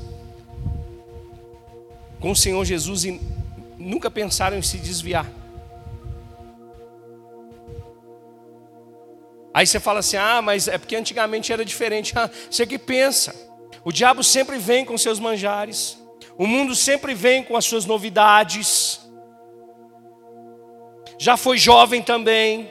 com 2.20 2.30
o 2.30 2.36
Senhor 2.36 2.64
Jesus 2.64 3.04
e 3.04 3.20
nunca 3.76 4.08
pensaram 4.08 4.56
em 4.56 4.62
se 4.62 4.78
desviar. 4.78 5.41
Aí 9.54 9.66
você 9.66 9.78
fala 9.78 10.00
assim: 10.00 10.16
ah, 10.16 10.40
mas 10.40 10.68
é 10.68 10.78
porque 10.78 10.96
antigamente 10.96 11.52
era 11.52 11.64
diferente. 11.64 12.14
Ah, 12.18 12.30
você 12.50 12.66
que 12.66 12.78
pensa. 12.78 13.34
O 13.84 13.90
diabo 13.90 14.22
sempre 14.22 14.58
vem 14.58 14.84
com 14.84 14.96
seus 14.96 15.18
manjares. 15.18 15.98
O 16.38 16.46
mundo 16.46 16.74
sempre 16.74 17.14
vem 17.14 17.42
com 17.42 17.56
as 17.56 17.64
suas 17.64 17.84
novidades. 17.84 19.00
Já 21.18 21.36
foi 21.36 21.58
jovem 21.58 22.00
também. 22.00 22.70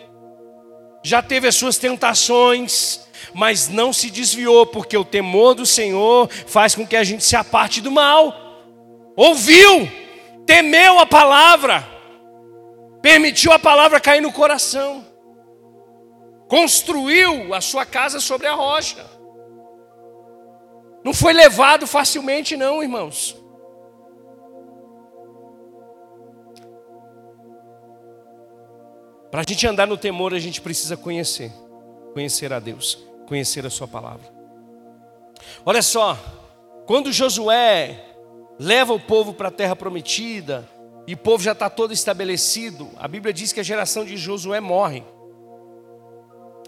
Já 1.04 1.22
teve 1.22 1.48
as 1.48 1.56
suas 1.56 1.78
tentações. 1.78 3.02
Mas 3.34 3.68
não 3.68 3.94
se 3.94 4.10
desviou, 4.10 4.66
porque 4.66 4.98
o 4.98 5.06
temor 5.06 5.54
do 5.54 5.66
Senhor 5.66 6.30
faz 6.30 6.74
com 6.76 6.88
que 6.88 6.96
a 6.96 7.04
gente 7.04 7.24
se 7.24 7.36
aparte 7.36 7.82
do 7.82 7.92
mal. 7.92 8.34
Ouviu, 9.16 9.90
temeu 10.46 10.98
a 10.98 11.06
palavra, 11.06 11.88
permitiu 13.02 13.52
a 13.52 13.60
palavra 13.60 14.00
cair 14.00 14.22
no 14.22 14.32
coração 14.32 15.11
construiu 16.52 17.54
a 17.54 17.62
sua 17.62 17.86
casa 17.86 18.20
sobre 18.20 18.46
a 18.46 18.54
rocha. 18.54 19.06
Não 21.02 21.14
foi 21.14 21.32
levado 21.32 21.88
facilmente, 21.88 22.58
não, 22.58 22.84
irmãos. 22.84 23.38
Para 29.32 29.40
a 29.40 29.44
gente 29.48 29.66
andar 29.66 29.88
no 29.88 29.96
temor, 29.96 30.34
a 30.34 30.40
gente 30.40 30.60
precisa 30.60 30.98
conhecer, 30.98 31.54
conhecer 32.12 32.52
a 32.52 32.60
Deus, 32.60 33.02
conhecer 33.30 33.66
a 33.66 33.70
Sua 33.70 33.88
palavra. 33.88 34.30
Olha 35.66 35.82
só, 35.82 36.18
quando 36.86 37.14
Josué 37.14 38.14
leva 38.60 38.92
o 38.92 39.00
povo 39.00 39.34
para 39.34 39.48
a 39.48 39.52
terra 39.52 39.74
prometida, 39.74 40.68
e 41.08 41.14
o 41.14 41.18
povo 41.18 41.42
já 41.42 41.54
está 41.54 41.70
todo 41.70 41.94
estabelecido, 41.94 42.90
a 42.98 43.08
Bíblia 43.08 43.32
diz 43.32 43.54
que 43.54 43.62
a 43.62 43.64
geração 43.64 44.04
de 44.04 44.18
Josué 44.18 44.60
morre. 44.60 45.02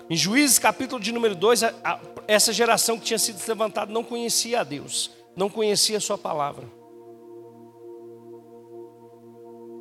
Em 0.10 0.16
Juízes 0.16 0.60
capítulo 0.60 1.02
de 1.02 1.12
número 1.12 1.36
2, 1.36 1.62
essa 2.28 2.52
geração 2.52 3.00
que 3.00 3.06
tinha 3.06 3.20
sido 3.20 3.40
levantada 3.48 3.92
não 3.92 4.04
conhecia 4.04 4.60
a 4.60 4.64
Deus, 4.64 5.12
não 5.36 5.50
conhecia 5.50 5.98
a 5.98 6.02
sua 6.02 6.18
palavra. 6.18 6.66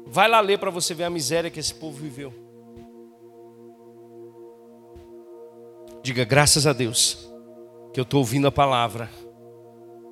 Vai 0.07 0.29
lá 0.29 0.41
ler 0.41 0.59
para 0.59 0.71
você 0.71 0.95
ver 0.95 1.05
a 1.05 1.11
miséria 1.11 1.51
que 1.51 1.59
esse 1.59 1.75
povo 1.75 1.97
viveu. 1.97 2.33
Diga 6.03 6.25
graças 6.25 6.67
a 6.67 6.73
Deus 6.73 7.31
que 7.93 8.01
eu 8.01 8.03
estou 8.03 8.21
ouvindo 8.21 8.47
a 8.47 8.53
palavra. 8.53 9.11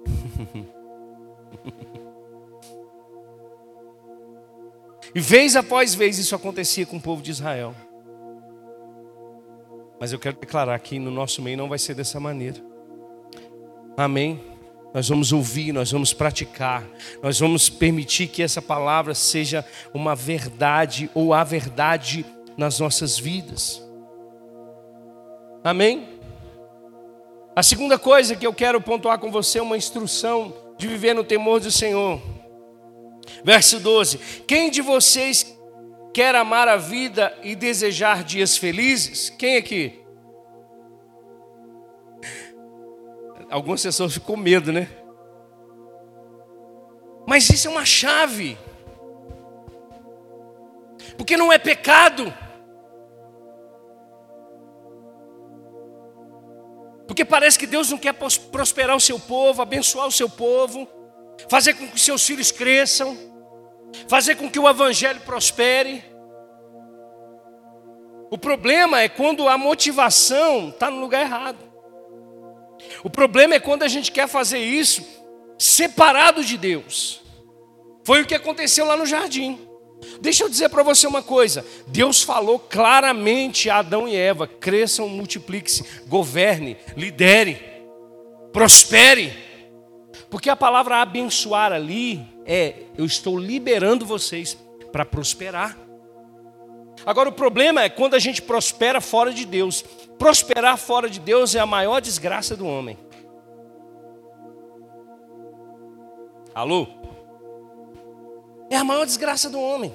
e 5.15 5.21
vez 5.21 5.57
após 5.57 5.95
vez 5.95 6.19
isso 6.19 6.35
acontecia 6.35 6.87
com 6.87 6.97
o 6.97 7.01
povo 7.01 7.23
de 7.23 7.31
Israel. 7.31 7.75
Mas 10.01 10.13
eu 10.13 10.19
quero 10.19 10.39
declarar 10.39 10.79
que 10.79 10.99
no 10.99 11.11
nosso 11.11 11.43
meio 11.43 11.59
não 11.59 11.69
vai 11.69 11.79
ser 11.79 11.95
dessa 11.95 12.19
maneira. 12.19 12.57
Amém? 13.99 14.41
Nós 14.95 15.09
vamos 15.09 15.31
ouvir, 15.31 15.73
nós 15.73 15.93
vamos 15.93 16.15
praticar, 16.15 16.85
nós 17.23 17.39
vamos 17.39 17.69
permitir 17.69 18.27
que 18.27 18.43
essa 18.43 18.63
palavra 18.63 19.15
seja 19.15 19.65
uma 19.93 20.17
verdade 20.17 21.11
ou 21.15 21.35
a 21.35 21.45
verdade 21.45 22.25
nas 22.57 22.81
nossas 22.81 23.19
vidas. 23.19 23.87
Amém? 25.63 26.19
A 27.55 27.63
segunda 27.63 27.99
coisa 27.99 28.35
que 28.35 28.47
eu 28.47 28.55
quero 28.55 28.81
pontuar 28.81 29.19
com 29.19 29.31
você 29.31 29.59
é 29.59 29.63
uma 29.63 29.77
instrução 29.77 30.55
de 30.79 30.89
viver 30.89 31.15
no 31.15 31.23
temor 31.23 31.61
do 31.61 31.71
Senhor. 31.71 32.21
Verso 33.45 33.79
12: 33.79 34.19
Quem 34.47 34.71
de 34.71 34.81
vocês 34.81 35.60
quer 36.13 36.35
amar 36.35 36.69
a 36.69 36.77
vida 36.77 37.37
e 37.43 37.55
desejar 37.55 38.25
dias 38.25 38.57
felizes? 38.57 39.31
Quem 39.31 39.57
aqui? 39.57 40.01
algumas 43.51 43.83
pessoas 43.83 44.15
ficam 44.15 44.37
com 44.37 44.41
medo, 44.41 44.73
né? 44.73 44.89
Mas 47.27 47.49
isso 47.51 47.67
é 47.67 47.71
uma 47.71 47.85
chave. 47.85 48.57
Porque 51.19 51.37
não 51.37 51.53
é 51.53 51.59
pecado. 51.59 52.33
Porque 57.07 57.25
parece 57.25 57.59
que 57.59 57.67
Deus 57.67 57.91
não 57.91 57.99
quer 57.99 58.15
prosperar 58.15 58.97
o 58.97 59.01
seu 59.01 59.19
povo, 59.19 59.61
abençoar 59.61 60.07
o 60.07 60.13
seu 60.13 60.29
povo, 60.29 60.89
fazer 61.49 61.75
com 61.75 61.89
que 61.89 62.01
seus 62.01 62.25
filhos 62.25 62.53
cresçam, 62.53 63.19
fazer 64.09 64.37
com 64.37 64.51
que 64.51 64.59
o 64.59 64.69
evangelho 64.69 65.21
prospere. 65.21 66.05
O 68.31 68.39
problema 68.39 69.01
é 69.01 69.09
quando 69.09 69.49
a 69.49 69.59
motivação 69.59 70.69
está 70.69 70.91
no 70.91 71.01
lugar 71.01 71.23
errado. 71.23 71.59
O 73.03 73.11
problema 73.11 73.55
é 73.55 73.61
quando 73.61 73.83
a 73.83 73.89
gente 73.89 74.13
quer 74.13 74.29
fazer 74.29 74.59
isso 74.59 75.05
separado 75.59 76.45
de 76.45 76.57
Deus. 76.57 77.21
Foi 78.05 78.23
o 78.23 78.27
que 78.27 78.35
aconteceu 78.35 78.87
lá 78.87 78.97
no 78.97 79.05
jardim. 79.05 79.59
Deixa 80.21 80.45
eu 80.45 80.49
dizer 80.49 80.69
para 80.69 80.83
você 80.83 81.07
uma 81.07 81.23
coisa: 81.23 81.65
Deus 81.87 82.23
falou 82.23 82.59
claramente 82.59 83.69
a 83.69 83.79
Adão 83.79 84.09
e 84.09 84.17
Eva: 84.17 84.47
cresçam, 84.47 85.09
multiplique-se, 85.09 85.85
governe, 86.07 86.77
lidere, 86.97 87.61
prospere. 88.53 89.33
Porque 90.31 90.49
a 90.49 90.57
palavra 90.57 91.03
abençoar 91.03 91.73
ali 91.73 92.25
é: 92.51 92.75
eu 92.99 93.05
estou 93.05 93.39
liberando 93.39 94.05
vocês 94.05 94.59
para 94.91 95.05
prosperar. 95.05 95.79
Agora 97.07 97.29
o 97.29 97.33
problema 97.33 97.83
é 97.83 97.89
quando 97.89 98.15
a 98.15 98.19
gente 98.19 98.43
prospera 98.43 99.01
fora 99.01 99.33
de 99.33 99.47
Deus. 99.47 99.83
Prosperar 100.19 100.77
fora 100.77 101.09
de 101.09 101.21
Deus 101.21 101.55
é 101.55 101.61
a 101.61 101.65
maior 101.65 102.01
desgraça 102.01 102.57
do 102.57 102.67
homem. 102.67 102.99
Alô? 106.53 106.89
É 108.69 108.77
a 108.77 108.85
maior 108.85 109.07
desgraça 109.07 109.49
do 109.49 109.61
homem. 109.61 109.95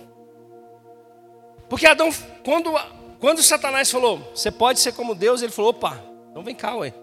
Porque 1.69 1.85
Adão, 1.85 2.09
quando, 2.43 2.71
quando 3.19 3.43
Satanás 3.43 3.91
falou, 3.91 4.19
você 4.33 4.49
pode 4.49 4.79
ser 4.79 4.93
como 4.93 5.13
Deus, 5.13 5.41
ele 5.41 5.51
falou, 5.51 5.71
opa, 5.71 6.01
então 6.31 6.41
vem 6.41 6.55
cá, 6.55 6.75
ué. 6.75 6.93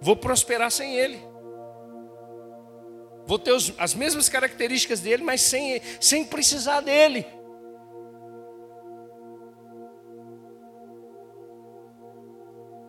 Vou 0.00 0.16
prosperar 0.16 0.70
sem 0.70 0.94
ele. 0.94 1.31
Vou 3.26 3.38
ter 3.38 3.52
os, 3.52 3.72
as 3.78 3.94
mesmas 3.94 4.28
características 4.28 5.00
dele, 5.00 5.22
mas 5.22 5.40
sem, 5.40 5.80
sem 6.00 6.24
precisar 6.24 6.80
dele. 6.80 7.26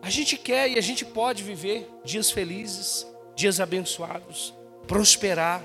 A 0.02 0.10
gente 0.10 0.36
quer 0.36 0.70
e 0.70 0.78
a 0.78 0.82
gente 0.82 1.04
pode 1.04 1.42
viver 1.42 1.88
dias 2.04 2.30
felizes, 2.30 3.06
dias 3.34 3.58
abençoados, 3.58 4.52
prosperar. 4.86 5.62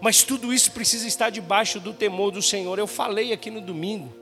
Mas 0.00 0.24
tudo 0.24 0.52
isso 0.52 0.72
precisa 0.72 1.06
estar 1.06 1.30
debaixo 1.30 1.78
do 1.78 1.92
temor 1.92 2.32
do 2.32 2.42
Senhor. 2.42 2.78
Eu 2.78 2.86
falei 2.86 3.32
aqui 3.32 3.50
no 3.50 3.60
domingo. 3.60 4.12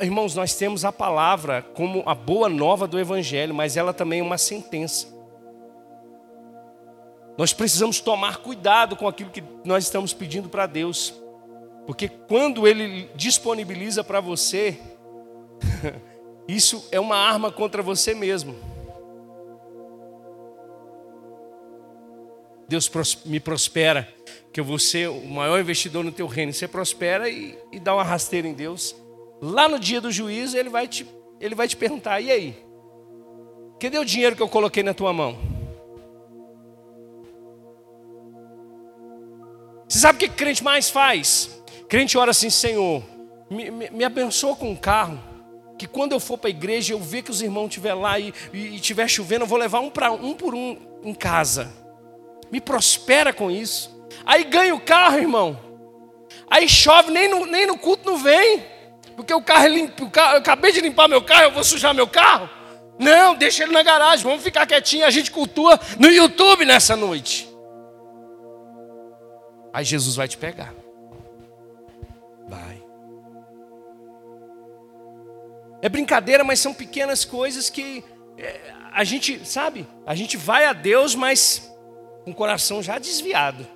Irmãos, 0.00 0.34
nós 0.34 0.54
temos 0.54 0.84
a 0.84 0.92
palavra 0.92 1.62
como 1.74 2.02
a 2.06 2.14
boa 2.14 2.48
nova 2.48 2.86
do 2.86 2.98
Evangelho, 2.98 3.54
mas 3.54 3.76
ela 3.76 3.92
também 3.92 4.20
é 4.20 4.22
uma 4.22 4.38
sentença. 4.38 5.13
Nós 7.36 7.52
precisamos 7.52 8.00
tomar 8.00 8.38
cuidado 8.38 8.96
com 8.96 9.08
aquilo 9.08 9.30
que 9.30 9.42
nós 9.64 9.84
estamos 9.84 10.12
pedindo 10.12 10.48
para 10.48 10.66
Deus, 10.66 11.12
porque 11.86 12.08
quando 12.08 12.66
Ele 12.66 13.08
disponibiliza 13.14 14.04
para 14.04 14.20
você, 14.20 14.78
isso 16.46 16.86
é 16.92 17.00
uma 17.00 17.16
arma 17.16 17.50
contra 17.50 17.82
você 17.82 18.14
mesmo. 18.14 18.54
Deus 22.68 22.90
me 23.24 23.38
prospera, 23.38 24.08
que 24.52 24.58
eu 24.60 24.64
vou 24.64 24.78
ser 24.78 25.08
o 25.08 25.26
maior 25.26 25.60
investidor 25.60 26.02
no 26.04 26.12
teu 26.12 26.26
reino. 26.26 26.52
Você 26.52 26.66
prospera 26.66 27.28
e, 27.28 27.58
e 27.70 27.78
dá 27.78 27.94
uma 27.94 28.04
rasteira 28.04 28.48
em 28.48 28.54
Deus. 28.54 28.96
Lá 29.42 29.68
no 29.68 29.78
dia 29.78 30.00
do 30.00 30.10
juízo, 30.10 30.56
ele 30.56 30.70
vai, 30.70 30.88
te, 30.88 31.06
ele 31.40 31.54
vai 31.54 31.68
te 31.68 31.76
perguntar: 31.76 32.20
e 32.20 32.30
aí? 32.30 32.64
Cadê 33.78 33.98
o 33.98 34.04
dinheiro 34.04 34.34
que 34.34 34.42
eu 34.42 34.48
coloquei 34.48 34.82
na 34.82 34.94
tua 34.94 35.12
mão? 35.12 35.53
Você 39.88 39.98
sabe 39.98 40.16
o 40.16 40.18
que 40.20 40.28
crente 40.28 40.62
mais 40.62 40.90
faz? 40.90 41.62
Crente 41.88 42.16
ora 42.18 42.30
assim: 42.30 42.50
Senhor, 42.50 43.02
me, 43.50 43.70
me, 43.70 43.90
me 43.90 44.04
abençoa 44.04 44.56
com 44.56 44.70
um 44.70 44.76
carro. 44.76 45.20
Que 45.76 45.88
quando 45.88 46.12
eu 46.12 46.20
for 46.20 46.38
para 46.38 46.48
a 46.48 46.50
igreja, 46.50 46.92
eu 46.92 47.00
ver 47.00 47.22
que 47.22 47.30
os 47.32 47.42
irmãos 47.42 47.66
estiver 47.66 47.94
lá 47.94 48.18
e 48.18 48.32
estiver 48.52 49.08
chovendo, 49.08 49.42
eu 49.42 49.48
vou 49.48 49.58
levar 49.58 49.80
um, 49.80 49.90
pra, 49.90 50.12
um 50.12 50.32
por 50.32 50.54
um 50.54 50.76
em 51.02 51.12
casa 51.12 51.84
me 52.54 52.60
prospera 52.60 53.32
com 53.32 53.50
isso. 53.50 53.90
Aí 54.24 54.44
ganha 54.44 54.72
o 54.76 54.80
carro, 54.80 55.18
irmão. 55.18 55.58
Aí 56.48 56.68
chove, 56.68 57.10
nem 57.10 57.28
no, 57.28 57.44
nem 57.46 57.66
no 57.66 57.76
culto 57.76 58.08
não 58.08 58.16
vem. 58.16 58.64
Porque 59.16 59.34
o 59.34 59.42
carro 59.42 59.64
é 59.64 59.68
limpo, 59.68 60.04
o 60.04 60.10
carro, 60.10 60.34
eu 60.34 60.38
acabei 60.38 60.70
de 60.70 60.80
limpar 60.80 61.08
meu 61.08 61.20
carro, 61.20 61.44
eu 61.44 61.50
vou 61.50 61.64
sujar 61.64 61.92
meu 61.92 62.06
carro? 62.06 62.48
Não, 62.96 63.34
deixa 63.34 63.64
ele 63.64 63.72
na 63.72 63.82
garagem, 63.82 64.24
vamos 64.24 64.42
ficar 64.42 64.66
quietinho, 64.66 65.04
a 65.04 65.10
gente 65.10 65.32
cultua 65.32 65.80
no 65.98 66.08
YouTube 66.08 66.64
nessa 66.64 66.94
noite. 66.94 67.48
Aí 69.74 69.84
Jesus 69.84 70.14
vai 70.14 70.28
te 70.28 70.38
pegar. 70.38 70.72
Vai. 72.48 72.80
É 75.82 75.88
brincadeira, 75.88 76.44
mas 76.44 76.60
são 76.60 76.72
pequenas 76.72 77.24
coisas 77.24 77.68
que 77.68 78.04
é, 78.38 78.72
a 78.92 79.02
gente, 79.02 79.44
sabe? 79.44 79.84
A 80.06 80.14
gente 80.14 80.36
vai 80.36 80.64
a 80.66 80.72
Deus, 80.72 81.16
mas 81.16 81.68
com 82.24 82.30
o 82.30 82.34
coração 82.34 82.80
já 82.84 83.00
desviado. 83.00 83.66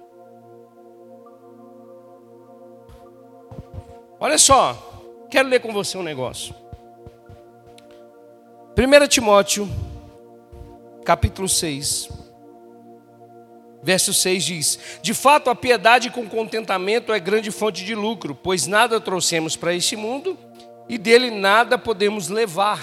Olha 4.21 4.39
só, 4.39 5.27
quero 5.29 5.49
ler 5.49 5.61
com 5.61 5.73
você 5.73 5.99
um 5.99 6.03
negócio. 6.05 6.55
1 8.77 9.09
Timóteo, 9.09 9.69
capítulo 11.05 11.49
6, 11.49 12.09
verso 13.83 14.13
6 14.13 14.45
diz: 14.45 14.79
De 15.03 15.15
fato, 15.15 15.51
a 15.51 15.55
piedade 15.55 16.11
com 16.11 16.29
contentamento 16.29 17.13
é 17.13 17.19
grande 17.19 17.51
fonte 17.51 17.85
de 17.85 17.95
lucro, 17.95 18.35
pois 18.35 18.67
nada 18.67 19.01
trouxemos 19.01 19.57
para 19.57 19.75
este 19.75 19.97
mundo 19.97 20.37
e 20.89 20.97
dele 20.97 21.31
nada 21.31 21.79
podemos 21.79 22.29
levar. 22.29 22.83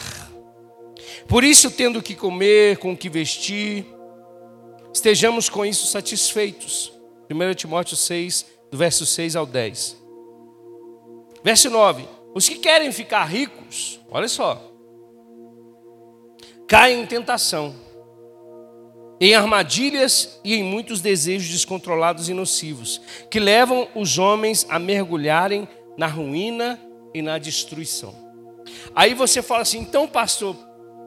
Por 1.28 1.44
isso, 1.44 1.72
tendo 1.72 2.02
que 2.02 2.16
comer, 2.16 2.78
com 2.78 2.94
o 2.94 2.98
que 2.98 3.10
vestir, 3.10 3.86
estejamos 4.94 5.50
com 5.50 5.66
isso 5.66 5.88
satisfeitos. 5.88 6.94
1 7.30 7.54
Timóteo 7.56 7.98
6, 7.98 8.46
do 8.72 8.78
verso 8.78 9.06
6 9.06 9.36
ao 9.36 9.46
10. 9.46 9.98
Verso 11.44 11.70
9: 11.70 12.08
Os 12.34 12.48
que 12.48 12.56
querem 12.56 12.92
ficar 12.92 13.26
ricos, 13.26 14.00
olha 14.10 14.28
só, 14.28 14.72
caem 16.68 17.02
em 17.02 17.06
tentação, 17.06 17.76
em 19.20 19.34
armadilhas 19.34 20.40
e 20.44 20.56
em 20.56 20.64
muitos 20.64 21.02
desejos 21.02 21.50
descontrolados 21.50 22.30
e 22.30 22.34
nocivos, 22.34 23.02
que 23.30 23.40
levam 23.40 23.88
os 23.96 24.18
homens 24.18 24.66
a 24.70 24.78
mergulharem 24.78 25.68
na 25.98 26.08
ruína 26.08 26.80
e 27.14 27.22
na 27.22 27.38
destruição. 27.38 28.14
Aí 28.94 29.14
você 29.14 29.42
fala 29.42 29.62
assim, 29.62 29.80
então, 29.80 30.08
pastor, 30.08 30.56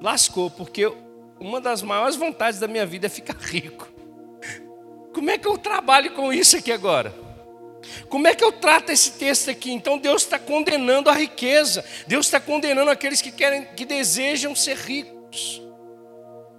lascou, 0.01 0.51
porque 0.51 0.91
uma 1.39 1.61
das 1.61 1.83
maiores 1.83 2.17
vontades 2.17 2.59
da 2.59 2.67
minha 2.67 2.87
vida 2.87 3.07
é 3.07 3.11
ficar 3.11 3.37
rico. 3.37 3.89
Como 5.13 5.31
é 5.31 5.39
que 5.39 5.47
eu 5.47 5.59
trabalho 5.59 6.13
com 6.13 6.33
isso 6.33 6.57
aqui 6.57 6.73
agora? 6.73 7.15
Como 8.09 8.27
é 8.27 8.35
que 8.35 8.43
eu 8.45 8.53
trato 8.53 8.91
esse 8.91 9.13
texto 9.13 9.51
aqui? 9.51 9.73
Então 9.73 9.99
Deus 9.99 10.23
está 10.23 10.39
condenando 10.39 11.11
a 11.11 11.15
riqueza. 11.15 11.85
Deus 12.07 12.27
está 12.27 12.41
condenando 12.41 12.91
aqueles 12.91 13.21
que 13.21 13.31
querem, 13.31 13.65
que 13.77 13.85
desejam 13.85 14.55
ser 14.55 14.77
ricos. 14.77 15.63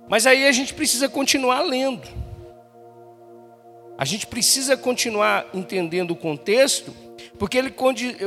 Mas 0.10 0.26
aí 0.26 0.48
a 0.48 0.52
gente 0.52 0.74
precisa 0.74 1.08
continuar 1.08 1.62
lendo. 1.62 2.08
A 3.96 4.04
gente 4.04 4.26
precisa 4.26 4.76
continuar 4.76 5.48
entendendo 5.54 6.12
o 6.12 6.16
contexto, 6.16 6.92
porque 7.38 7.58
ele, 7.58 7.72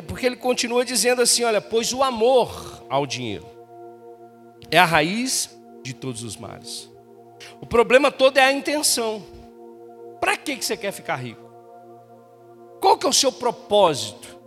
porque 0.07 0.27
ele 0.27 0.37
continua 0.37 0.85
dizendo 0.85 1.21
assim: 1.21 1.43
olha, 1.43 1.61
pois 1.61 1.93
o 1.93 2.03
amor 2.03 2.85
ao 2.89 3.05
dinheiro 3.05 3.47
é 4.71 4.79
a 4.79 4.85
raiz 4.85 5.51
de 5.83 5.93
todos 5.93 6.23
os 6.23 6.37
males. 6.37 6.89
O 7.61 7.67
problema 7.67 8.13
todo 8.13 8.39
é 8.39 8.45
a 8.45 8.53
intenção. 8.53 9.23
Para 10.21 10.37
que 10.37 10.65
você 10.65 10.77
quer 10.77 10.93
ficar 10.93 11.17
rico? 11.17 11.51
Qual 12.81 12.97
que 12.97 13.05
é 13.05 13.09
o 13.09 13.13
seu 13.13 13.33
propósito? 13.33 14.39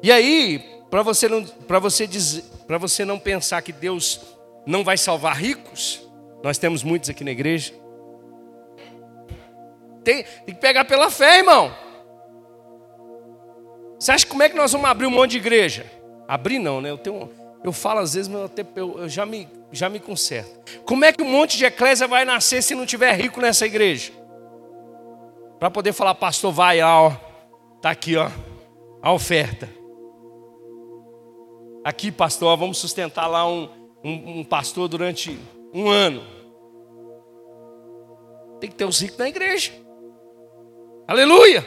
E 0.00 0.12
aí, 0.12 0.58
para 0.90 1.02
você 1.02 1.28
não, 1.28 1.44
você 1.80 2.06
você 2.78 3.04
não 3.04 3.18
pensar 3.18 3.62
que 3.62 3.72
Deus 3.72 4.35
não 4.66 4.82
vai 4.82 4.98
salvar 4.98 5.36
ricos, 5.36 6.02
nós 6.42 6.58
temos 6.58 6.82
muitos 6.82 7.08
aqui 7.08 7.22
na 7.22 7.30
igreja. 7.30 7.72
Tem, 10.02 10.24
tem 10.24 10.54
que 10.54 10.60
pegar 10.60 10.84
pela 10.84 11.10
fé, 11.10 11.38
irmão. 11.38 11.72
Você 13.98 14.12
acha 14.12 14.26
como 14.26 14.42
é 14.42 14.48
que 14.48 14.56
nós 14.56 14.72
vamos 14.72 14.88
abrir 14.88 15.06
um 15.06 15.10
monte 15.10 15.32
de 15.32 15.38
igreja? 15.38 15.86
Abrir 16.28 16.58
não, 16.58 16.80
né? 16.80 16.90
Eu 16.90 16.98
tenho, 16.98 17.30
Eu 17.64 17.72
falo 17.72 18.00
às 18.00 18.14
vezes, 18.14 18.28
mas 18.28 18.40
eu, 18.40 18.46
até, 18.46 18.64
eu, 18.76 18.98
eu 18.98 19.08
já, 19.08 19.24
me, 19.24 19.48
já 19.72 19.88
me 19.88 19.98
conserto. 19.98 20.82
Como 20.84 21.04
é 21.04 21.12
que 21.12 21.22
um 21.22 21.30
monte 21.30 21.56
de 21.56 21.64
eclésia 21.64 22.06
vai 22.06 22.24
nascer 22.24 22.62
se 22.62 22.74
não 22.74 22.84
tiver 22.84 23.12
rico 23.14 23.40
nessa 23.40 23.66
igreja? 23.66 24.12
Para 25.58 25.70
poder 25.70 25.92
falar, 25.92 26.14
pastor, 26.14 26.52
vai, 26.52 26.82
ó, 26.82 27.12
tá 27.80 27.90
aqui, 27.90 28.16
ó, 28.16 28.30
a 29.00 29.12
oferta. 29.12 29.68
Aqui, 31.82 32.12
pastor, 32.12 32.48
ó, 32.48 32.56
vamos 32.56 32.78
sustentar 32.78 33.26
lá 33.26 33.48
um, 33.48 33.68
um, 34.06 34.38
um 34.38 34.44
pastor 34.44 34.86
durante 34.88 35.36
um 35.74 35.88
ano. 35.88 36.22
Tem 38.60 38.70
que 38.70 38.76
ter 38.76 38.84
os 38.84 39.00
ricos 39.00 39.18
na 39.18 39.28
igreja. 39.28 39.72
Aleluia! 41.08 41.66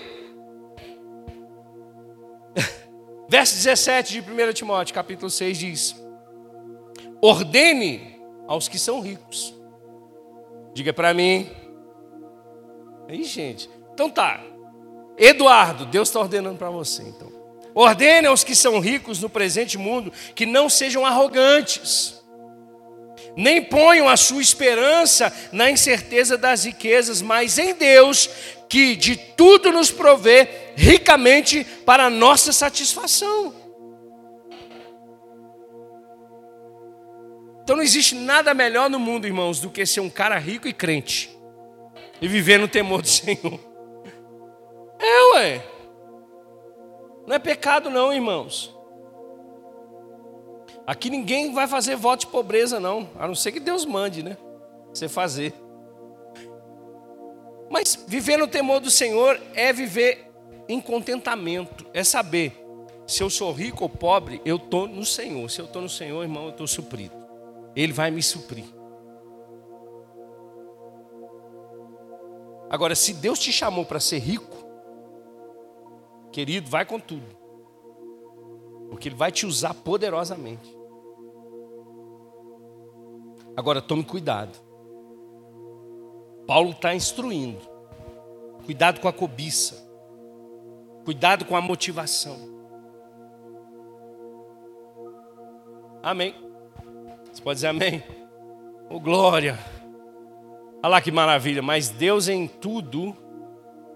Verso 3.28 3.56
17 3.56 4.14
de 4.14 4.22
1 4.22 4.54
Timóteo, 4.54 4.96
capítulo 4.96 5.30
6 5.30 5.58
diz: 5.58 5.96
Ordene 7.22 8.22
aos 8.48 8.70
que 8.70 8.80
são 8.80 9.02
ricos. 9.02 9.54
Diga 10.74 10.94
para 10.94 11.14
mim. 11.14 11.50
Aí, 13.10 13.26
gente. 13.26 13.70
Então 13.94 14.10
tá. 14.10 14.42
Eduardo, 15.18 15.86
Deus 15.86 16.08
está 16.08 16.22
ordenando 16.22 16.58
para 16.58 16.70
você, 16.70 17.04
então. 17.04 17.30
Ordene 17.76 18.28
aos 18.28 18.46
que 18.46 18.56
são 18.56 18.80
ricos 18.80 19.20
no 19.20 19.30
presente 19.30 19.78
mundo 19.78 20.12
que 20.34 20.46
não 20.46 20.70
sejam 20.70 21.06
arrogantes, 21.06 22.19
nem 23.36 23.62
ponham 23.62 24.08
a 24.08 24.18
sua 24.18 24.42
esperança 24.42 25.32
na 25.52 25.70
incerteza 25.70 26.38
das 26.38 26.66
riquezas, 26.66 27.22
mas 27.22 27.58
em 27.58 27.74
Deus, 27.74 28.30
que 28.68 28.96
de 28.96 29.16
tudo 29.16 29.72
nos 29.72 29.92
provê 29.92 30.48
ricamente 30.76 31.64
para 31.86 32.06
a 32.06 32.10
nossa 32.10 32.52
satisfação. 32.54 33.54
Então 37.64 37.76
não 37.76 37.84
existe 37.84 38.16
nada 38.16 38.54
melhor 38.54 38.90
no 38.90 39.00
mundo, 39.00 39.28
irmãos, 39.28 39.60
do 39.60 39.70
que 39.70 39.86
ser 39.86 40.00
um 40.00 40.10
cara 40.10 40.38
rico 40.40 40.68
e 40.68 40.74
crente 40.74 41.30
e 42.22 42.28
viver 42.28 42.58
no 42.58 42.68
temor 42.68 43.02
do 43.02 43.08
Senhor. 43.08 43.60
É, 45.00 45.34
ué. 45.36 45.64
Não 47.28 47.36
é 47.36 47.40
pecado, 47.40 47.90
não, 47.90 48.12
irmãos. 48.12 48.76
Aqui 50.90 51.08
ninguém 51.08 51.54
vai 51.54 51.68
fazer 51.68 51.96
voto 51.96 52.22
de 52.22 52.28
pobreza, 52.32 52.80
não, 52.80 53.08
a 53.20 53.28
não 53.28 53.36
ser 53.36 53.52
que 53.52 53.60
Deus 53.60 53.86
mande, 53.86 54.24
né? 54.24 54.36
Você 54.92 55.08
fazer. 55.08 55.54
Mas 57.70 58.04
viver 58.08 58.38
no 58.38 58.48
temor 58.48 58.80
do 58.80 58.90
Senhor 58.90 59.40
é 59.54 59.72
viver 59.72 60.32
em 60.68 60.82
contentamento, 60.82 61.86
é 61.94 62.04
saber 62.04 62.60
se 63.06 63.22
eu 63.22 63.30
sou 63.30 63.52
rico 63.52 63.84
ou 63.84 63.90
pobre, 63.90 64.42
eu 64.44 64.56
estou 64.56 64.88
no 64.88 65.06
Senhor. 65.06 65.48
Se 65.52 65.62
eu 65.62 65.66
estou 65.66 65.80
no 65.80 65.90
Senhor, 65.90 66.24
irmão, 66.24 66.46
eu 66.46 66.50
estou 66.50 66.66
suprido. 66.66 67.14
Ele 67.76 67.94
vai 67.94 68.10
me 68.10 68.24
suprir. 68.24 68.66
Agora, 72.68 72.96
se 72.96 73.14
Deus 73.14 73.38
te 73.38 73.52
chamou 73.52 73.86
para 73.86 74.00
ser 74.00 74.18
rico, 74.18 74.58
querido, 76.32 76.68
vai 76.68 76.84
com 76.84 77.00
tudo, 77.00 77.38
porque 78.90 79.08
Ele 79.08 79.16
vai 79.16 79.32
te 79.32 79.46
usar 79.46 79.76
poderosamente. 79.76 80.79
Agora, 83.60 83.82
tome 83.82 84.06
cuidado. 84.06 84.58
Paulo 86.48 86.72
está 86.72 86.96
instruindo. 86.96 87.60
Cuidado 88.66 89.02
com 89.02 89.10
a 89.10 89.12
cobiça. 89.12 89.86
Cuidado 91.04 91.44
com 91.44 91.58
a 91.58 91.62
motivação. 91.62 92.38
Amém. 96.02 96.34
Você 97.34 97.42
pode 97.42 97.56
dizer 97.58 97.68
amém? 97.68 98.02
Oh, 98.90 98.98
glória. 98.98 99.60
Olha 100.82 100.92
lá 100.92 101.02
que 101.02 101.12
maravilha. 101.12 101.62
Mas 101.62 101.90
Deus 101.90 102.30
em 102.30 102.48
tudo 102.48 103.14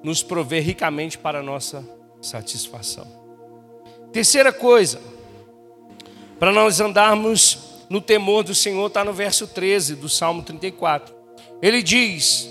nos 0.04 0.22
provê 0.22 0.60
ricamente 0.60 1.18
para 1.18 1.40
a 1.40 1.44
nossa 1.44 1.88
satisfação. 2.22 3.08
Terceira 4.12 4.52
coisa, 4.52 5.00
para 6.38 6.52
nós 6.52 6.82
andarmos 6.82 7.73
no 7.94 8.02
temor 8.02 8.44
do 8.44 8.56
Senhor, 8.56 8.88
está 8.88 9.06
no 9.06 9.14
verso 9.14 9.46
13 9.46 9.96
do 9.98 10.10
Salmo 10.10 10.42
34. 10.42 11.16
Ele 11.62 11.84
diz: 11.84 12.50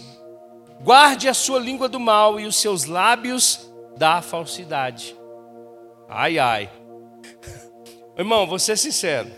guarde 0.81 1.29
a 1.29 1.35
sua 1.35 1.59
língua 1.59 1.89
do 1.89 1.99
mal 1.99 2.39
e 2.39 2.47
os 2.47 2.55
seus 2.55 2.85
lábios 2.85 3.69
da 3.97 4.23
falsidade. 4.23 5.17
Ai, 6.09 6.39
ai. 6.39 6.71
Irmão, 8.17 8.47
vou 8.47 8.57
ser 8.57 8.79
sincero. 8.79 9.33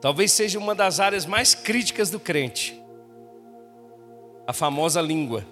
Talvez 0.00 0.30
seja 0.30 0.60
uma 0.60 0.76
das 0.76 1.00
áreas 1.00 1.26
mais 1.26 1.52
críticas 1.52 2.08
do 2.08 2.20
crente. 2.20 2.80
A 4.46 4.52
famosa 4.52 5.02
língua. 5.02 5.44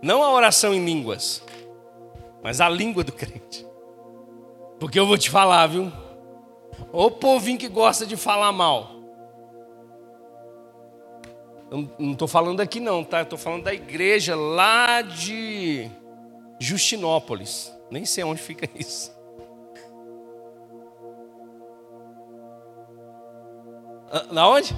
Não 0.00 0.22
a 0.22 0.32
oração 0.32 0.72
em 0.72 0.82
línguas, 0.82 1.42
mas 2.42 2.58
a 2.62 2.70
língua 2.70 3.04
do 3.04 3.12
crente. 3.12 3.66
Porque 4.80 4.98
eu 4.98 5.06
vou 5.06 5.18
te 5.18 5.28
falar, 5.28 5.66
viu? 5.66 5.92
O 6.92 7.10
povinho 7.10 7.58
que 7.58 7.68
gosta 7.68 8.06
de 8.06 8.16
falar 8.16 8.52
mal. 8.52 8.94
Eu 11.70 11.90
não 11.98 12.12
estou 12.12 12.28
falando 12.28 12.60
aqui 12.60 12.78
não, 12.78 13.02
tá? 13.02 13.22
Estou 13.22 13.38
falando 13.38 13.64
da 13.64 13.74
igreja 13.74 14.36
lá 14.36 15.02
de 15.02 15.90
Justinópolis. 16.60 17.72
Nem 17.90 18.04
sei 18.04 18.22
onde 18.24 18.40
fica 18.40 18.68
isso. 18.78 19.12
Ah, 24.10 24.26
na 24.30 24.48
onde? 24.48 24.72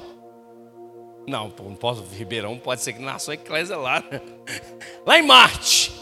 Não, 1.26 1.48
não 1.48 1.74
posso. 1.74 2.02
Ribeirão 2.02 2.58
pode 2.58 2.80
ser 2.80 2.94
que 2.94 3.00
nasceu 3.00 3.32
a 3.32 3.34
eclésia 3.34 3.76
lá. 3.76 4.00
Né? 4.00 4.20
Lá 5.04 5.18
em 5.18 5.22
Marte. 5.22 5.92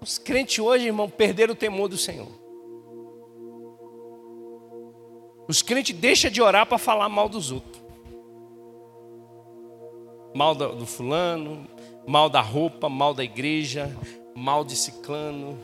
Os 0.00 0.18
crentes 0.18 0.58
hoje, 0.58 0.86
irmão, 0.86 1.08
perderam 1.08 1.52
o 1.52 1.56
temor 1.56 1.88
do 1.88 1.96
Senhor. 1.96 2.39
Os 5.50 5.62
crentes 5.62 5.96
deixam 5.96 6.30
de 6.30 6.40
orar 6.40 6.64
para 6.64 6.78
falar 6.78 7.08
mal 7.08 7.28
dos 7.28 7.50
outros 7.50 7.80
mal 10.32 10.54
do, 10.54 10.86
fulano, 10.86 11.66
mal 12.06 12.28
da 12.28 12.40
roupa, 12.40 12.88
mal 12.88 13.12
da 13.12 13.24
igreja, 13.24 13.90
mal 14.32 14.64
de 14.64 14.76
ciclano, 14.76 15.58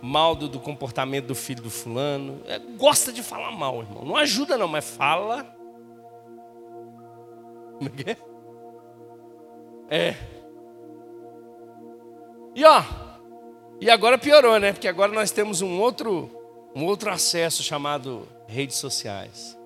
mal 0.00 0.36
do, 0.36 0.48
do 0.48 0.60
comportamento 0.60 1.26
do 1.26 1.34
filho 1.34 1.60
do 1.60 1.70
fulano. 1.70 2.40
É, 2.46 2.56
gosta 2.58 3.12
de 3.12 3.20
falar 3.20 3.50
mal, 3.50 3.80
irmão. 3.80 4.04
Não 4.04 4.16
ajuda 4.16 4.56
não, 4.56 4.68
mas 4.68 4.88
fala. 4.88 5.44
Como 7.78 7.88
é 7.88 7.90
que 7.90 8.10
é? 8.10 8.16
É. 9.90 10.16
E 12.54 12.64
ó, 12.64 12.80
e 13.80 13.90
agora 13.90 14.16
piorou, 14.16 14.60
né? 14.60 14.72
Porque 14.72 14.86
agora 14.86 15.10
nós 15.10 15.32
temos 15.32 15.60
um 15.62 15.80
outro, 15.80 16.30
um 16.76 16.84
outro 16.84 17.10
acesso 17.10 17.60
chamado 17.60 18.28
redes 18.52 18.76
sociais. 18.76 19.58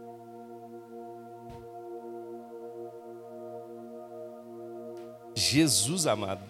Jesus 5.35 6.07
amado. 6.07 6.43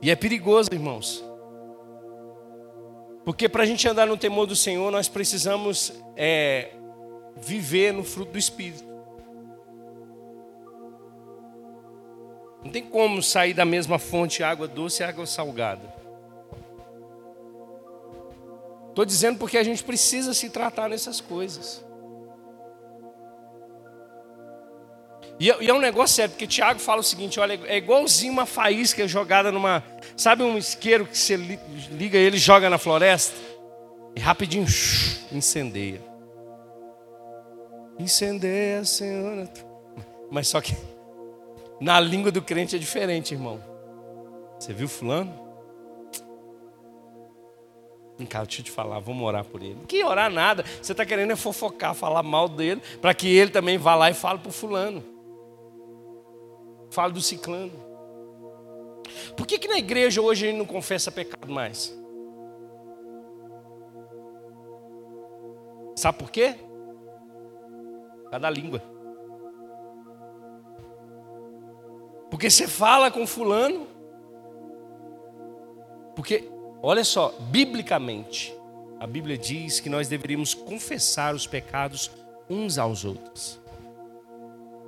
E 0.00 0.10
é 0.10 0.16
perigoso, 0.16 0.70
irmãos. 0.72 1.24
Porque 3.24 3.48
para 3.48 3.64
a 3.64 3.66
gente 3.66 3.86
andar 3.88 4.06
no 4.06 4.16
temor 4.16 4.46
do 4.46 4.54
Senhor, 4.54 4.90
nós 4.90 5.08
precisamos 5.08 5.92
é, 6.16 6.70
viver 7.36 7.92
no 7.92 8.04
fruto 8.04 8.32
do 8.32 8.38
Espírito. 8.38 8.88
Não 12.62 12.70
tem 12.70 12.84
como 12.84 13.22
sair 13.22 13.54
da 13.54 13.64
mesma 13.64 13.98
fonte 13.98 14.42
água 14.42 14.68
doce 14.68 15.02
e 15.02 15.04
água 15.04 15.26
salgada. 15.26 15.99
Estou 18.90 19.04
dizendo 19.04 19.38
porque 19.38 19.56
a 19.56 19.62
gente 19.62 19.82
precisa 19.82 20.34
se 20.34 20.50
tratar 20.50 20.88
nessas 20.88 21.20
coisas. 21.20 21.84
E, 25.38 25.50
é, 25.50 25.56
e 25.62 25.70
é 25.70 25.74
um 25.74 25.78
negócio 25.78 26.16
sério, 26.16 26.32
porque 26.32 26.46
Tiago 26.46 26.78
fala 26.78 27.00
o 27.00 27.04
seguinte: 27.04 27.40
olha, 27.40 27.58
é 27.64 27.78
igualzinho 27.78 28.32
uma 28.32 28.44
faísca 28.44 29.08
jogada 29.08 29.50
numa. 29.50 29.82
Sabe 30.16 30.42
um 30.42 30.58
isqueiro 30.58 31.06
que 31.06 31.16
você 31.16 31.36
liga 31.36 32.18
ele 32.18 32.36
joga 32.36 32.68
na 32.68 32.76
floresta? 32.76 33.34
E 34.14 34.20
rapidinho 34.20 34.66
incendeia. 35.32 36.02
Incendeia, 37.98 38.84
Senhor. 38.84 39.48
Mas 40.30 40.48
só 40.48 40.60
que 40.60 40.76
na 41.80 41.98
língua 42.00 42.30
do 42.30 42.42
crente 42.42 42.76
é 42.76 42.78
diferente, 42.78 43.32
irmão. 43.32 43.60
Você 44.58 44.74
viu 44.74 44.88
fulano? 44.88 45.49
Vem 48.20 48.26
cá, 48.26 48.44
deixa 48.44 48.60
eu 48.60 48.64
te 48.66 48.70
falar, 48.70 48.98
vamos 48.98 49.26
orar 49.26 49.42
por 49.46 49.62
ele. 49.62 49.78
Que 49.88 50.04
orar 50.04 50.30
nada. 50.30 50.62
Você 50.82 50.92
está 50.92 51.06
querendo 51.06 51.32
é 51.32 51.36
fofocar, 51.36 51.94
falar 51.94 52.22
mal 52.22 52.50
dele, 52.50 52.82
para 53.00 53.14
que 53.14 53.26
ele 53.34 53.50
também 53.50 53.78
vá 53.78 53.94
lá 53.94 54.10
e 54.10 54.14
fale 54.14 54.38
para 54.38 54.50
o 54.50 54.52
fulano. 54.52 55.02
Fala 56.90 57.10
do 57.10 57.22
ciclano. 57.22 57.72
Por 59.34 59.46
que, 59.46 59.58
que 59.58 59.68
na 59.68 59.78
igreja 59.78 60.20
hoje 60.20 60.44
a 60.44 60.50
gente 60.50 60.58
não 60.58 60.66
confessa 60.66 61.10
pecado 61.10 61.50
mais? 61.50 61.98
Sabe 65.96 66.18
por 66.18 66.30
quê? 66.30 66.56
Cada 68.30 68.50
língua. 68.50 68.82
Porque 72.30 72.50
você 72.50 72.68
fala 72.68 73.10
com 73.10 73.26
fulano. 73.26 73.86
Porque, 76.14 76.50
olha 76.82 77.04
só, 77.04 77.34
biblicamente, 77.50 78.54
a 78.98 79.06
Bíblia 79.06 79.38
diz 79.38 79.80
que 79.80 79.88
nós 79.88 80.08
deveríamos 80.08 80.52
confessar 80.54 81.34
os 81.34 81.46
pecados 81.46 82.10
uns 82.48 82.78
aos 82.78 83.04
outros. 83.04 83.58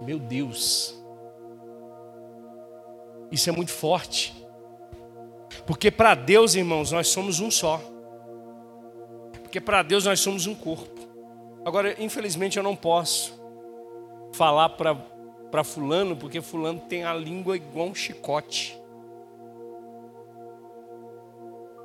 Meu 0.03 0.19
Deus. 0.19 1.01
Isso 3.31 3.49
é 3.49 3.53
muito 3.53 3.71
forte. 3.71 4.35
Porque 5.67 5.91
para 5.91 6.15
Deus, 6.15 6.55
irmãos, 6.55 6.93
nós 6.93 7.09
somos 7.09 7.41
um 7.41 7.51
só. 7.51 7.81
Porque 9.43 9.61
para 9.61 9.83
Deus 9.83 10.05
nós 10.05 10.21
somos 10.21 10.47
um 10.47 10.55
corpo. 10.55 11.01
Agora, 11.65 11.95
infelizmente, 12.03 12.57
eu 12.57 12.63
não 12.63 12.75
posso 12.75 13.41
falar 14.33 14.71
para 14.71 15.65
Fulano, 15.65 16.17
porque 16.17 16.41
Fulano 16.41 16.81
tem 16.81 17.05
a 17.05 17.15
língua 17.15 17.57
igual 17.57 17.89
um 17.89 17.95
chicote. 17.95 18.79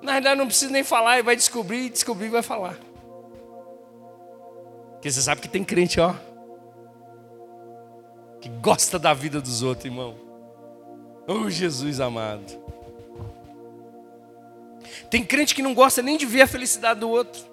Na 0.08 0.14
verdade, 0.14 0.38
não 0.38 0.48
precisa 0.48 0.72
nem 0.72 0.86
falar, 0.86 1.16
ele 1.16 1.24
vai 1.24 1.36
descobrir, 1.36 1.90
descobrir 1.90 2.28
e 2.28 2.30
vai 2.30 2.42
falar. 2.42 2.80
Porque 4.94 5.12
você 5.12 5.22
sabe 5.22 5.42
que 5.42 5.50
tem 5.50 5.66
crente, 5.66 6.00
ó, 6.00 6.14
que 8.40 8.48
gosta 8.48 8.98
da 8.98 9.14
vida 9.14 9.42
dos 9.42 9.62
outros, 9.62 9.84
irmão. 9.84 10.16
Oh, 11.28 11.50
Jesus 11.50 12.00
amado. 12.00 12.58
Tem 15.12 15.26
crente 15.26 15.54
que 15.54 15.62
não 15.62 15.74
gosta 15.74 16.02
nem 16.02 16.16
de 16.16 16.26
ver 16.26 16.44
a 16.44 16.48
felicidade 16.48 17.02
do 17.02 17.10
outro. 17.10 17.44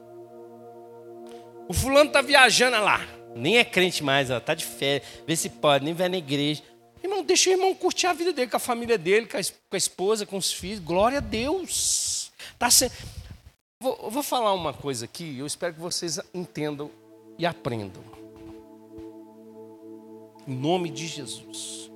O 1.66 1.74
fulano 1.74 2.12
tá 2.12 2.22
viajando 2.22 2.76
lá, 2.76 3.00
nem 3.34 3.58
é 3.58 3.64
crente 3.64 4.04
mais, 4.04 4.30
ó, 4.30 4.38
tá 4.38 4.54
de 4.54 4.64
férias, 4.64 5.08
vê 5.26 5.34
se 5.34 5.48
pode, 5.50 5.84
nem 5.84 5.92
vai 5.92 6.08
na 6.08 6.18
igreja. 6.18 6.62
Irmão, 7.02 7.24
deixa 7.24 7.50
o 7.50 7.52
irmão 7.52 7.74
curtir 7.74 8.06
a 8.06 8.12
vida 8.12 8.32
dele 8.32 8.48
com 8.48 8.56
a 8.56 8.60
família 8.60 8.96
dele, 8.96 9.26
com 9.26 9.36
a 9.36 9.76
esposa, 9.76 10.24
com 10.24 10.36
os 10.36 10.52
filhos. 10.52 10.78
Glória 10.78 11.18
a 11.18 11.20
Deus. 11.20 12.13
Tá 12.58 12.70
se... 12.70 12.90
vou, 13.80 14.10
vou 14.10 14.22
falar 14.22 14.52
uma 14.52 14.72
coisa 14.72 15.04
aqui, 15.04 15.38
eu 15.38 15.46
espero 15.46 15.74
que 15.74 15.80
vocês 15.80 16.18
entendam 16.32 16.90
e 17.38 17.46
aprendam. 17.46 18.02
Em 20.46 20.54
nome 20.54 20.90
de 20.90 21.06
Jesus. 21.06 21.90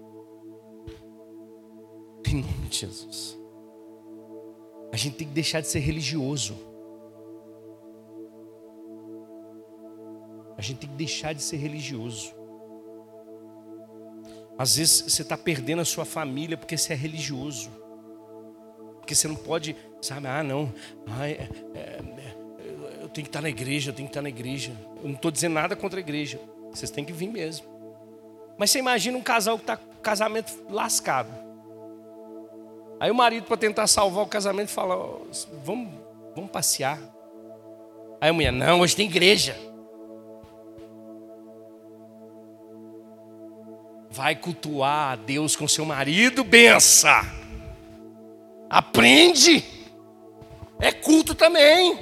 Em 2.26 2.42
nome 2.42 2.68
de 2.68 2.78
Jesus. 2.78 3.36
A 4.92 4.96
gente 4.96 5.16
tem 5.16 5.28
que 5.28 5.34
deixar 5.34 5.60
de 5.60 5.68
ser 5.68 5.80
religioso. 5.80 6.56
A 10.56 10.62
gente 10.62 10.78
tem 10.78 10.90
que 10.90 10.96
deixar 10.96 11.34
de 11.34 11.42
ser 11.42 11.56
religioso. 11.56 12.34
Às 14.58 14.76
vezes 14.76 15.02
você 15.02 15.22
está 15.22 15.38
perdendo 15.38 15.82
a 15.82 15.84
sua 15.84 16.04
família 16.04 16.56
porque 16.56 16.76
você 16.76 16.94
é 16.94 16.96
religioso. 16.96 17.70
Porque 19.08 19.14
você 19.14 19.26
não 19.26 19.36
pode, 19.36 19.74
sabe, 20.02 20.26
ah, 20.26 20.42
não, 20.42 20.70
ah, 21.06 21.26
é, 21.26 21.48
é, 21.74 21.98
eu 23.00 23.08
tenho 23.08 23.24
que 23.24 23.30
estar 23.30 23.40
na 23.40 23.48
igreja, 23.48 23.88
eu 23.88 23.94
tenho 23.94 24.06
que 24.06 24.10
estar 24.10 24.20
na 24.20 24.28
igreja. 24.28 24.76
Eu 25.02 25.08
não 25.08 25.14
estou 25.14 25.30
dizendo 25.30 25.54
nada 25.54 25.74
contra 25.74 25.98
a 25.98 26.02
igreja. 26.02 26.38
Vocês 26.70 26.90
têm 26.90 27.06
que 27.06 27.12
vir 27.14 27.28
mesmo. 27.28 27.66
Mas 28.58 28.70
você 28.70 28.80
imagina 28.80 29.16
um 29.16 29.22
casal 29.22 29.56
que 29.56 29.62
está 29.62 29.78
com 29.78 29.94
casamento 30.02 30.52
lascado. 30.68 31.30
Aí 33.00 33.10
o 33.10 33.14
marido, 33.14 33.44
para 33.44 33.56
tentar 33.56 33.86
salvar 33.86 34.24
o 34.24 34.26
casamento, 34.26 34.68
fala: 34.68 34.94
vamos, 35.64 35.90
vamos 36.34 36.50
passear. 36.50 37.00
Aí 38.20 38.28
a 38.28 38.32
mulher: 38.34 38.52
não, 38.52 38.80
hoje 38.80 38.94
tem 38.94 39.06
igreja. 39.06 39.56
Vai 44.10 44.36
cultuar 44.36 45.12
a 45.12 45.16
Deus 45.16 45.56
com 45.56 45.66
seu 45.66 45.86
marido, 45.86 46.44
bença. 46.44 47.38
Aprende. 48.68 49.64
É 50.80 50.92
culto 50.92 51.34
também. 51.34 51.96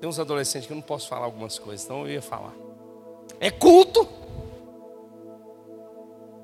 Tem 0.00 0.08
uns 0.08 0.18
adolescentes 0.18 0.66
que 0.66 0.72
eu 0.72 0.76
não 0.76 0.82
posso 0.82 1.08
falar 1.08 1.24
algumas 1.24 1.58
coisas, 1.58 1.84
então 1.84 2.02
eu 2.02 2.12
ia 2.12 2.22
falar. 2.22 2.54
É 3.40 3.50
culto. 3.50 4.08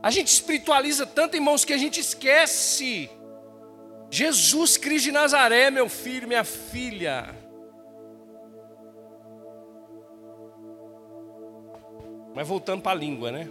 A 0.03 0.11
gente 0.11 0.29
espiritualiza 0.29 1.07
tanto, 1.07 1.37
irmãos, 1.37 1.65
que 1.65 1.73
a 1.73 1.79
gente 1.79 2.01
esquece. 2.01 3.09
Jesus 4.11 4.77
Cristo 4.77 5.05
de 5.05 5.13
Nazaré, 5.13 5.71
meu 5.71 5.89
filho, 5.89 6.29
minha 6.29 6.45
filha. 6.45 7.35
Mas 12.35 12.49
voltando 12.49 12.83
para 12.83 12.93
a 12.93 12.95
língua, 12.95 13.31
né? 13.31 13.45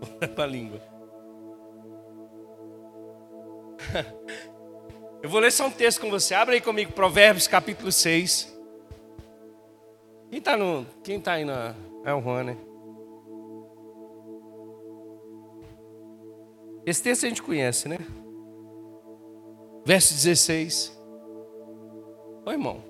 Voltando 0.00 0.34
para 0.34 0.44
a 0.44 0.46
língua. 0.46 0.95
Eu 5.22 5.30
vou 5.30 5.40
ler 5.40 5.50
só 5.50 5.66
um 5.66 5.70
texto 5.70 6.00
com 6.00 6.10
você. 6.10 6.34
Abre 6.34 6.56
aí 6.56 6.60
comigo, 6.60 6.92
Provérbios 6.92 7.48
capítulo 7.48 7.90
6. 7.90 8.54
Quem 10.30 10.38
está 10.38 10.56
no. 10.56 10.86
Quem 11.02 11.20
tá 11.20 11.32
aí 11.32 11.44
na. 11.44 11.74
É 12.04 12.12
o 12.14 12.20
Juan, 12.20 12.44
né? 12.44 12.56
Esse 16.84 17.02
texto 17.02 17.26
a 17.26 17.28
gente 17.28 17.42
conhece, 17.42 17.88
né? 17.88 17.98
Verso 19.84 20.14
16. 20.14 20.96
Ô 22.44 22.52
irmão. 22.52 22.80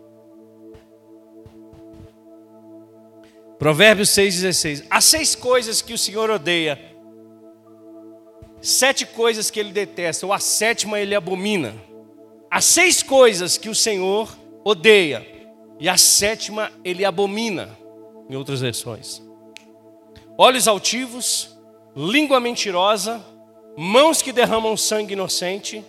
Provérbios 3.58 4.10
6,16. 4.10 4.86
Há 4.90 5.00
seis 5.00 5.34
coisas 5.34 5.80
que 5.80 5.94
o 5.94 5.98
Senhor 5.98 6.28
odeia, 6.28 6.78
sete 8.66 9.06
coisas 9.06 9.50
que 9.50 9.60
ele 9.60 9.72
detesta, 9.72 10.26
ou 10.26 10.32
a 10.32 10.38
sétima 10.40 10.98
ele 10.98 11.14
abomina. 11.14 11.74
Há 12.50 12.60
seis 12.60 13.02
coisas 13.02 13.56
que 13.56 13.68
o 13.68 13.74
Senhor 13.74 14.28
odeia, 14.64 15.26
e 15.78 15.88
a 15.88 15.96
sétima 15.96 16.72
ele 16.84 17.04
abomina, 17.04 17.78
em 18.28 18.34
outras 18.34 18.60
versões: 18.60 19.22
olhos 20.36 20.66
altivos, 20.66 21.56
língua 21.94 22.40
mentirosa, 22.40 23.24
mãos 23.76 24.20
que 24.20 24.32
derramam 24.32 24.76
sangue 24.76 25.12
inocente, 25.12 25.84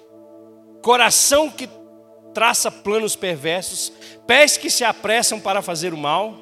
coração 0.83 1.49
que 1.49 1.67
traça 2.31 2.69
planos 2.69 3.15
perversos, 3.15 3.91
pés 4.27 4.55
que 4.55 4.69
se 4.69 4.83
apressam 4.83 5.39
para 5.39 5.63
fazer 5.63 5.93
o 5.93 5.97
mal, 5.97 6.35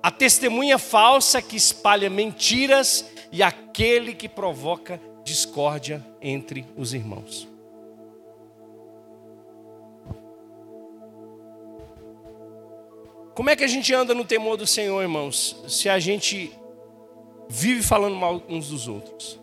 a 0.00 0.12
testemunha 0.12 0.78
falsa 0.78 1.42
que 1.42 1.56
espalha 1.56 2.08
mentiras 2.08 3.04
e 3.32 3.42
aquele 3.42 4.14
que 4.14 4.28
provoca 4.28 5.00
discórdia 5.30 6.04
entre 6.20 6.66
os 6.76 6.92
irmãos. 6.92 7.46
Como 13.32 13.48
é 13.48 13.54
que 13.54 13.62
a 13.62 13.68
gente 13.68 13.94
anda 13.94 14.12
no 14.12 14.24
temor 14.24 14.56
do 14.56 14.66
Senhor, 14.66 15.00
irmãos, 15.00 15.56
se 15.68 15.88
a 15.88 16.00
gente 16.00 16.52
vive 17.48 17.80
falando 17.80 18.16
mal 18.16 18.42
uns 18.48 18.70
dos 18.70 18.88
outros? 18.88 19.38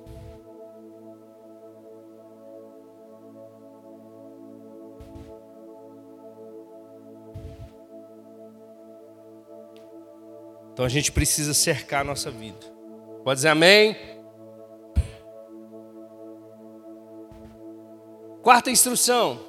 Então 10.74 10.86
a 10.86 10.90
gente 10.90 11.14
precisa 11.14 11.54
cercar 11.54 12.02
a 12.02 12.04
nossa 12.04 12.30
vida. 12.30 12.60
Pode 13.24 13.38
dizer 13.38 13.50
amém? 13.50 14.17
Quarta 18.48 18.72
instrução. 18.72 19.42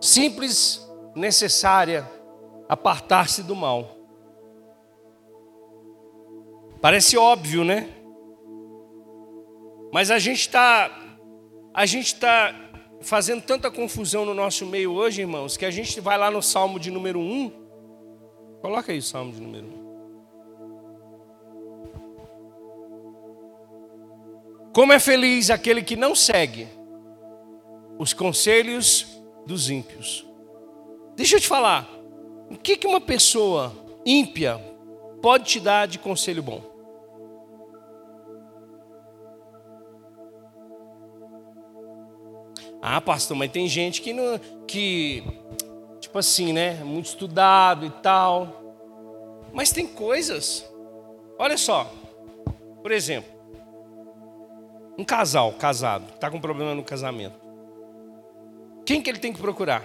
Simples, 0.00 0.84
necessária, 1.14 2.04
apartar-se 2.68 3.40
do 3.40 3.54
mal. 3.54 3.96
Parece 6.80 7.16
óbvio, 7.16 7.62
né? 7.62 7.88
Mas 9.92 10.10
a 10.10 10.18
gente 10.18 10.40
está, 10.40 10.90
a 11.72 11.86
gente 11.86 12.06
está 12.06 12.52
fazendo 13.00 13.42
tanta 13.42 13.70
confusão 13.70 14.24
no 14.24 14.34
nosso 14.34 14.66
meio 14.66 14.90
hoje, 14.90 15.20
irmãos, 15.20 15.56
que 15.56 15.64
a 15.64 15.70
gente 15.70 16.00
vai 16.00 16.18
lá 16.18 16.32
no 16.32 16.42
Salmo 16.42 16.80
de 16.80 16.90
número 16.90 17.20
1. 17.20 17.52
Coloca 18.60 18.90
aí 18.90 18.98
o 18.98 19.02
Salmo 19.02 19.30
de 19.30 19.40
número 19.40 19.68
1. 19.68 19.84
Como 24.74 24.92
é 24.92 24.98
feliz 24.98 25.48
aquele 25.48 25.80
que 25.80 25.94
não 25.94 26.12
segue 26.12 26.66
os 27.98 28.12
conselhos 28.12 29.06
dos 29.46 29.70
ímpios. 29.70 30.26
Deixa 31.16 31.36
eu 31.36 31.40
te 31.40 31.46
falar, 31.46 31.88
o 32.50 32.56
que, 32.56 32.76
que 32.76 32.86
uma 32.86 33.00
pessoa 33.00 33.72
ímpia 34.04 34.58
pode 35.22 35.44
te 35.44 35.60
dar 35.60 35.86
de 35.86 35.98
conselho 35.98 36.42
bom? 36.42 36.74
Ah, 42.86 43.00
pastor, 43.00 43.34
mas 43.34 43.50
tem 43.50 43.66
gente 43.66 44.02
que 44.02 44.12
não. 44.12 44.38
que. 44.66 45.22
Tipo 46.00 46.18
assim, 46.18 46.52
né? 46.52 46.84
Muito 46.84 47.06
estudado 47.06 47.86
e 47.86 47.90
tal. 47.90 48.62
Mas 49.54 49.72
tem 49.72 49.86
coisas. 49.86 50.70
Olha 51.38 51.56
só. 51.56 51.90
Por 52.82 52.92
exemplo, 52.92 53.32
um 54.98 55.04
casal 55.04 55.54
casado, 55.54 56.12
está 56.12 56.30
com 56.30 56.38
problema 56.38 56.74
no 56.74 56.84
casamento. 56.84 57.43
Quem 58.84 59.00
que 59.00 59.08
ele 59.08 59.18
tem 59.18 59.32
que 59.32 59.40
procurar? 59.40 59.84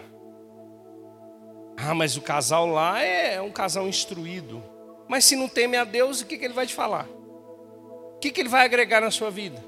Ah, 1.78 1.94
mas 1.94 2.18
o 2.18 2.22
casal 2.22 2.68
lá 2.68 3.02
é 3.02 3.42
um 3.42 3.52
casal 3.52 3.88
instruído. 3.88 4.62
Mas 5.08 5.26
se 5.26 5.36
não 5.36 5.48
teme 5.48 5.78
a 5.78 5.84
Deus, 5.84 6.22
o 6.22 6.26
que, 6.26 6.38
que 6.38 6.46
ele 6.46 6.54
vai 6.54 6.68
te 6.68 6.74
falar? 6.74 7.08
O 7.08 8.20
que, 8.20 8.32
que 8.32 8.42
ele 8.42 8.50
vai 8.50 8.66
agregar 8.66 9.00
na 9.00 9.10
sua 9.10 9.32
vida? 9.32 9.64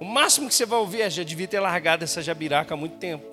O 0.00 0.04
máximo 0.04 0.48
que 0.48 0.54
você 0.54 0.66
vai 0.66 0.78
ouvir 0.78 1.02
é: 1.02 1.10
já 1.10 1.22
devia 1.22 1.46
ter 1.46 1.60
largado 1.60 2.04
essa 2.04 2.20
jabiraca 2.20 2.74
há 2.74 2.76
muito 2.76 2.98
tempo. 2.98 3.24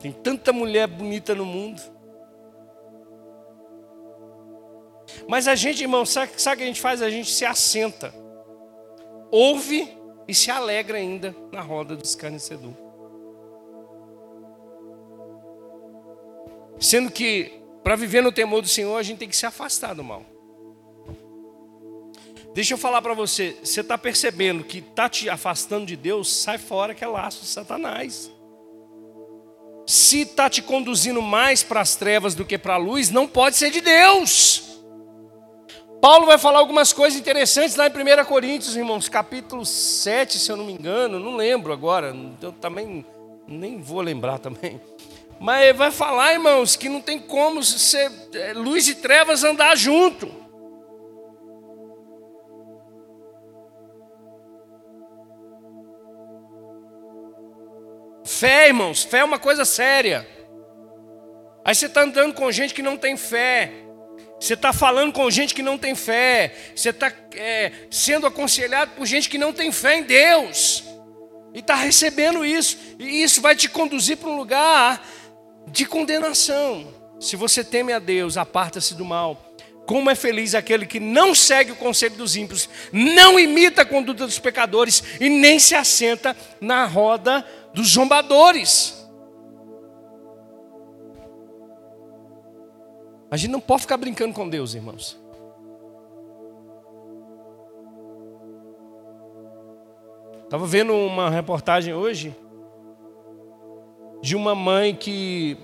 Tem 0.00 0.12
tanta 0.12 0.52
mulher 0.52 0.86
bonita 0.86 1.34
no 1.34 1.46
mundo. 1.46 1.80
Mas 5.28 5.46
a 5.46 5.54
gente, 5.54 5.82
irmão, 5.82 6.04
sabe, 6.04 6.32
sabe 6.36 6.56
o 6.56 6.58
que 6.58 6.64
a 6.64 6.66
gente 6.66 6.80
faz? 6.80 7.00
A 7.00 7.08
gente 7.08 7.30
se 7.30 7.44
assenta, 7.44 8.12
ouve 9.30 9.96
e 10.26 10.34
se 10.34 10.50
alegra 10.50 10.98
ainda 10.98 11.34
na 11.52 11.60
roda 11.60 11.96
do 11.96 12.04
escarnecedor. 12.04 12.72
Sendo 16.78 17.10
que, 17.10 17.60
para 17.82 17.96
viver 17.96 18.22
no 18.22 18.32
temor 18.32 18.60
do 18.60 18.68
Senhor, 18.68 18.96
a 18.96 19.02
gente 19.02 19.18
tem 19.18 19.28
que 19.28 19.36
se 19.36 19.46
afastar 19.46 19.94
do 19.94 20.04
mal. 20.04 20.24
Deixa 22.54 22.74
eu 22.74 22.78
falar 22.78 23.02
para 23.02 23.14
você, 23.14 23.56
você 23.62 23.80
está 23.80 23.98
percebendo 23.98 24.62
que 24.62 24.78
está 24.78 25.08
te 25.08 25.28
afastando 25.28 25.86
de 25.86 25.96
Deus, 25.96 26.32
sai 26.32 26.56
fora 26.56 26.94
que 26.94 27.02
é 27.02 27.06
laço 27.06 27.40
de 27.40 27.48
Satanás. 27.48 28.30
Se 29.86 30.20
está 30.20 30.48
te 30.48 30.62
conduzindo 30.62 31.20
mais 31.20 31.62
para 31.62 31.80
as 31.80 31.96
trevas 31.96 32.34
do 32.34 32.44
que 32.44 32.56
para 32.56 32.74
a 32.74 32.78
luz, 32.78 33.10
não 33.10 33.26
pode 33.26 33.56
ser 33.56 33.70
de 33.70 33.80
Deus. 33.80 34.73
Paulo 36.04 36.26
vai 36.26 36.36
falar 36.36 36.58
algumas 36.58 36.92
coisas 36.92 37.18
interessantes 37.18 37.76
lá 37.76 37.86
em 37.86 37.90
1 37.90 38.24
Coríntios, 38.26 38.76
irmãos, 38.76 39.08
capítulo 39.08 39.64
7, 39.64 40.38
se 40.38 40.52
eu 40.52 40.54
não 40.54 40.66
me 40.66 40.74
engano, 40.74 41.18
não 41.18 41.34
lembro 41.34 41.72
agora, 41.72 42.14
eu 42.42 42.52
também 42.52 43.06
nem 43.48 43.80
vou 43.80 44.02
lembrar 44.02 44.38
também. 44.38 44.78
Mas 45.40 45.74
vai 45.74 45.90
falar, 45.90 46.34
irmãos, 46.34 46.76
que 46.76 46.90
não 46.90 47.00
tem 47.00 47.18
como 47.18 47.64
ser 47.64 48.12
é, 48.34 48.52
luz 48.52 48.86
e 48.86 48.96
trevas 48.96 49.44
andar 49.44 49.74
junto. 49.78 50.30
Fé, 58.26 58.68
irmãos, 58.68 59.04
fé 59.04 59.20
é 59.20 59.24
uma 59.24 59.38
coisa 59.38 59.64
séria. 59.64 60.28
Aí 61.64 61.74
você 61.74 61.86
está 61.86 62.02
andando 62.02 62.34
com 62.34 62.52
gente 62.52 62.74
que 62.74 62.82
não 62.82 62.98
tem 62.98 63.16
fé. 63.16 63.83
Você 64.44 64.52
está 64.52 64.74
falando 64.74 65.10
com 65.10 65.30
gente 65.30 65.54
que 65.54 65.62
não 65.62 65.78
tem 65.78 65.94
fé. 65.94 66.54
Você 66.76 66.90
está 66.90 67.10
é, 67.34 67.72
sendo 67.90 68.26
aconselhado 68.26 68.90
por 68.90 69.06
gente 69.06 69.26
que 69.26 69.38
não 69.38 69.54
tem 69.54 69.72
fé 69.72 69.96
em 69.96 70.02
Deus. 70.02 70.84
E 71.54 71.60
está 71.60 71.74
recebendo 71.74 72.44
isso. 72.44 72.76
E 72.98 73.22
isso 73.22 73.40
vai 73.40 73.56
te 73.56 73.70
conduzir 73.70 74.18
para 74.18 74.28
um 74.28 74.36
lugar 74.36 75.02
de 75.68 75.86
condenação. 75.86 76.86
Se 77.18 77.36
você 77.36 77.64
teme 77.64 77.94
a 77.94 77.98
Deus, 77.98 78.36
aparta-se 78.36 78.94
do 78.94 79.02
mal. 79.02 79.42
Como 79.86 80.10
é 80.10 80.14
feliz 80.14 80.54
aquele 80.54 80.84
que 80.84 81.00
não 81.00 81.34
segue 81.34 81.72
o 81.72 81.76
conselho 81.76 82.16
dos 82.16 82.36
ímpios, 82.36 82.68
não 82.92 83.40
imita 83.40 83.80
a 83.80 83.86
conduta 83.86 84.26
dos 84.26 84.38
pecadores 84.38 85.02
e 85.20 85.30
nem 85.30 85.58
se 85.58 85.74
assenta 85.74 86.36
na 86.60 86.84
roda 86.84 87.42
dos 87.72 87.92
zombadores. 87.92 89.03
A 93.34 93.36
gente 93.36 93.50
não 93.50 93.58
pode 93.58 93.82
ficar 93.82 93.96
brincando 93.96 94.32
com 94.32 94.48
Deus, 94.48 94.76
irmãos. 94.76 95.18
Estava 100.44 100.64
vendo 100.68 100.94
uma 100.94 101.28
reportagem 101.28 101.92
hoje 101.92 102.32
de 104.22 104.36
uma 104.36 104.54
mãe 104.54 104.94
que 104.94 105.58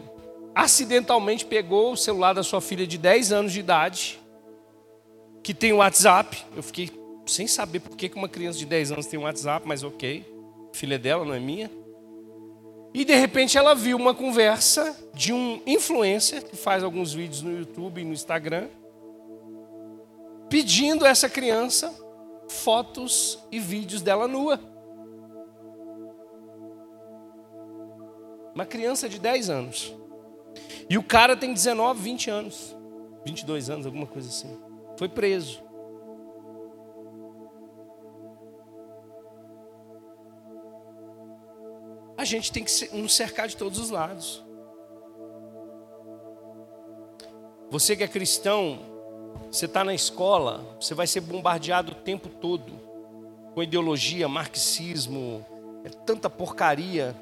acidentalmente 0.52 1.44
pegou 1.44 1.92
o 1.92 1.96
celular 1.96 2.32
da 2.32 2.42
sua 2.42 2.60
filha 2.60 2.84
de 2.84 2.98
10 2.98 3.30
anos 3.30 3.52
de 3.52 3.60
idade, 3.60 4.18
que 5.40 5.54
tem 5.54 5.72
o 5.72 5.76
WhatsApp. 5.76 6.44
Eu 6.56 6.64
fiquei 6.64 6.90
sem 7.24 7.46
saber 7.46 7.78
por 7.78 7.96
que 7.96 8.10
uma 8.16 8.28
criança 8.28 8.58
de 8.58 8.66
10 8.66 8.90
anos 8.90 9.06
tem 9.06 9.16
um 9.16 9.22
WhatsApp, 9.22 9.64
mas 9.64 9.84
ok. 9.84 10.26
Filha 10.72 10.98
dela, 10.98 11.24
não 11.24 11.34
é 11.34 11.38
minha. 11.38 11.70
E 12.92 13.04
de 13.04 13.14
repente 13.14 13.56
ela 13.56 13.74
viu 13.74 13.96
uma 13.96 14.14
conversa 14.14 14.96
de 15.14 15.32
um 15.32 15.62
influencer 15.66 16.44
que 16.44 16.56
faz 16.56 16.82
alguns 16.82 17.12
vídeos 17.12 17.42
no 17.42 17.56
YouTube 17.56 18.00
e 18.00 18.04
no 18.04 18.12
Instagram, 18.12 18.68
pedindo 20.48 21.04
a 21.04 21.08
essa 21.08 21.28
criança 21.28 21.94
fotos 22.48 23.38
e 23.50 23.60
vídeos 23.60 24.02
dela 24.02 24.26
nua. 24.26 24.58
Uma 28.52 28.66
criança 28.66 29.08
de 29.08 29.18
10 29.18 29.48
anos. 29.48 29.94
E 30.88 30.98
o 30.98 31.02
cara 31.02 31.36
tem 31.36 31.54
19, 31.54 32.02
20 32.02 32.30
anos. 32.30 32.76
22 33.24 33.70
anos, 33.70 33.86
alguma 33.86 34.06
coisa 34.06 34.28
assim. 34.28 34.58
Foi 34.98 35.08
preso. 35.08 35.62
A 42.20 42.24
gente 42.24 42.52
tem 42.52 42.62
que 42.62 42.94
nos 42.94 43.14
cercar 43.14 43.48
de 43.48 43.56
todos 43.56 43.78
os 43.78 43.88
lados. 43.88 44.44
Você 47.70 47.96
que 47.96 48.04
é 48.04 48.08
cristão, 48.08 48.78
você 49.50 49.64
está 49.64 49.82
na 49.82 49.94
escola, 49.94 50.76
você 50.78 50.92
vai 50.92 51.06
ser 51.06 51.22
bombardeado 51.22 51.92
o 51.92 51.94
tempo 51.94 52.28
todo 52.28 52.78
com 53.54 53.62
ideologia, 53.62 54.28
marxismo, 54.28 55.44
é 55.82 55.88
tanta 55.88 56.28
porcaria. 56.28 57.16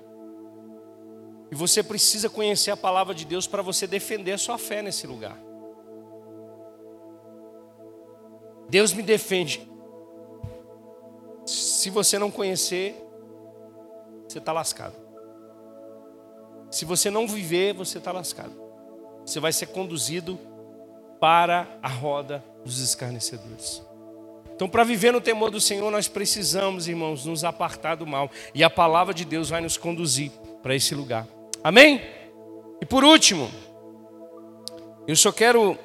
E 1.48 1.54
você 1.54 1.80
precisa 1.80 2.28
conhecer 2.28 2.72
a 2.72 2.76
palavra 2.76 3.14
de 3.14 3.24
Deus 3.24 3.46
para 3.46 3.62
você 3.62 3.86
defender 3.86 4.32
a 4.32 4.38
sua 4.38 4.58
fé 4.58 4.82
nesse 4.82 5.06
lugar. 5.06 5.38
Deus 8.68 8.92
me 8.92 9.02
defende. 9.02 9.66
Se 11.46 11.88
você 11.88 12.18
não 12.18 12.32
conhecer, 12.32 13.07
você 14.28 14.38
está 14.38 14.52
lascado. 14.52 14.94
Se 16.70 16.84
você 16.84 17.10
não 17.10 17.26
viver, 17.26 17.72
você 17.72 17.98
está 17.98 18.12
lascado. 18.12 18.52
Você 19.24 19.40
vai 19.40 19.52
ser 19.52 19.66
conduzido 19.66 20.38
para 21.18 21.66
a 21.82 21.88
roda 21.88 22.44
dos 22.64 22.78
escarnecedores. 22.78 23.82
Então, 24.54 24.68
para 24.68 24.84
viver 24.84 25.12
no 25.12 25.20
temor 25.20 25.50
do 25.50 25.60
Senhor, 25.60 25.90
nós 25.90 26.08
precisamos, 26.08 26.88
irmãos, 26.88 27.24
nos 27.24 27.44
apartar 27.44 27.94
do 27.94 28.06
mal. 28.06 28.30
E 28.54 28.62
a 28.62 28.68
palavra 28.68 29.14
de 29.14 29.24
Deus 29.24 29.48
vai 29.48 29.60
nos 29.60 29.76
conduzir 29.76 30.30
para 30.62 30.74
esse 30.74 30.94
lugar. 30.94 31.26
Amém? 31.62 32.02
E 32.80 32.86
por 32.86 33.04
último, 33.04 33.50
eu 35.06 35.16
só 35.16 35.32
quero 35.32 35.78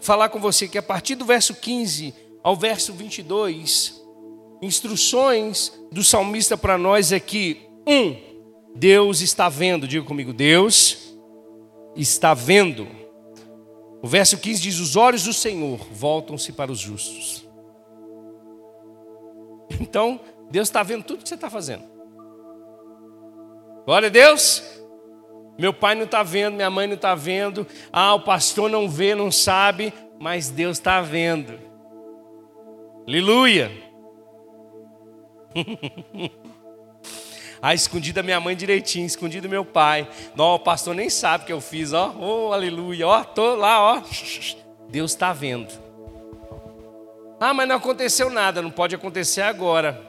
falar 0.00 0.28
com 0.30 0.40
você 0.40 0.66
que 0.66 0.78
a 0.78 0.82
partir 0.82 1.14
do 1.14 1.24
verso 1.24 1.54
15 1.54 2.14
ao 2.42 2.56
verso 2.56 2.92
22, 2.92 3.99
instruções 4.62 5.72
do 5.90 6.04
salmista 6.04 6.56
para 6.56 6.76
nós 6.76 7.12
é 7.12 7.20
que, 7.20 7.60
um, 7.86 8.16
Deus 8.74 9.20
está 9.20 9.48
vendo, 9.48 9.88
diga 9.88 10.04
comigo, 10.04 10.32
Deus 10.32 11.16
está 11.96 12.34
vendo. 12.34 12.86
O 14.02 14.08
verso 14.08 14.38
15 14.38 14.62
diz: 14.62 14.78
Os 14.78 14.96
olhos 14.96 15.24
do 15.24 15.32
Senhor 15.32 15.78
voltam-se 15.92 16.52
para 16.52 16.70
os 16.70 16.78
justos. 16.78 17.48
Então, 19.80 20.20
Deus 20.50 20.68
está 20.68 20.82
vendo 20.82 21.04
tudo 21.04 21.22
que 21.22 21.28
você 21.28 21.36
está 21.36 21.48
fazendo. 21.48 21.84
Glória 23.86 24.08
a 24.08 24.10
Deus. 24.10 24.62
Meu 25.58 25.72
pai 25.72 25.94
não 25.94 26.04
está 26.04 26.22
vendo, 26.22 26.54
minha 26.54 26.70
mãe 26.70 26.86
não 26.86 26.94
está 26.94 27.14
vendo. 27.14 27.66
Ah, 27.92 28.14
o 28.14 28.20
pastor 28.20 28.70
não 28.70 28.88
vê, 28.88 29.14
não 29.14 29.30
sabe, 29.30 29.92
mas 30.18 30.48
Deus 30.48 30.78
está 30.78 31.00
vendo. 31.00 31.58
Aleluia. 33.06 33.70
Ah, 37.62 37.74
escondi 37.74 38.10
da 38.10 38.22
minha 38.22 38.40
mãe 38.40 38.56
direitinho, 38.56 39.04
escondi 39.04 39.38
do 39.38 39.48
meu 39.48 39.66
pai. 39.66 40.08
Não, 40.34 40.54
o 40.54 40.58
pastor 40.58 40.94
nem 40.94 41.10
sabe 41.10 41.44
o 41.44 41.46
que 41.46 41.52
eu 41.52 41.60
fiz, 41.60 41.92
ó. 41.92 42.14
Oh, 42.18 42.54
aleluia, 42.54 43.06
ó, 43.06 43.22
tô 43.22 43.54
lá, 43.54 43.96
ó. 43.96 44.02
Deus 44.88 45.10
está 45.10 45.32
vendo. 45.34 45.70
Ah, 47.38 47.52
mas 47.52 47.68
não 47.68 47.76
aconteceu 47.76 48.30
nada, 48.30 48.62
não 48.62 48.70
pode 48.70 48.94
acontecer 48.94 49.42
agora. 49.42 50.08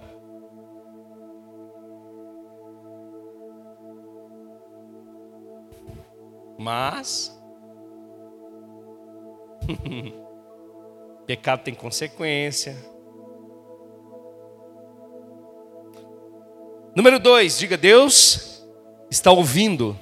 Mas 6.58 7.38
pecado 11.26 11.64
tem 11.64 11.74
consequência. 11.74 12.91
Número 16.96 17.20
dois, 17.20 17.58
diga 17.58 17.78
Deus 17.78 18.52
está 19.10 19.32
ouvindo. 19.32 19.98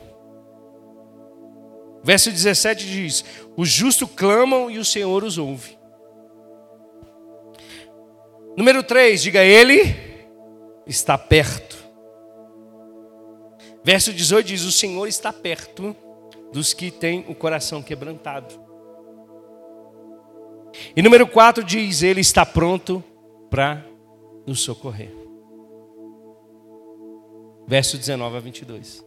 Verso 2.03 2.31
17 2.31 2.85
diz: 2.85 3.25
Os 3.57 3.69
justos 3.69 4.09
clamam 4.15 4.69
e 4.69 4.77
o 4.77 4.85
Senhor 4.85 5.23
os 5.23 5.37
ouve. 5.37 5.77
Número 8.55 8.83
3, 8.83 9.21
diga 9.21 9.43
ele 9.43 9.95
está 10.85 11.17
perto. 11.17 11.77
Verso 13.83 14.13
18 14.13 14.47
diz: 14.47 14.63
O 14.63 14.71
Senhor 14.71 15.07
está 15.07 15.31
perto 15.33 15.95
dos 16.51 16.73
que 16.73 16.91
têm 16.91 17.25
o 17.27 17.35
coração 17.35 17.81
quebrantado. 17.81 18.59
E 20.95 21.01
número 21.01 21.27
4 21.27 21.63
diz: 21.63 22.01
Ele 22.01 22.21
está 22.21 22.45
pronto 22.45 23.03
para 23.49 23.85
nos 24.45 24.61
socorrer. 24.61 25.28
Verso 27.69 27.99
19 27.99 28.35
a 28.35 28.39
22. 28.39 29.05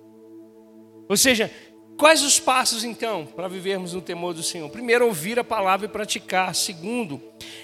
Ou 1.08 1.16
seja, 1.16 1.50
quais 1.98 2.22
os 2.22 2.38
passos 2.38 2.84
então 2.84 3.26
para 3.26 3.48
vivermos 3.48 3.92
no 3.92 4.00
temor 4.00 4.34
do 4.34 4.42
Senhor? 4.44 4.70
Primeiro, 4.70 5.04
ouvir 5.04 5.36
a 5.36 5.42
palavra 5.42 5.86
e 5.86 5.88
praticar. 5.88 6.54
Segundo, 6.54 7.20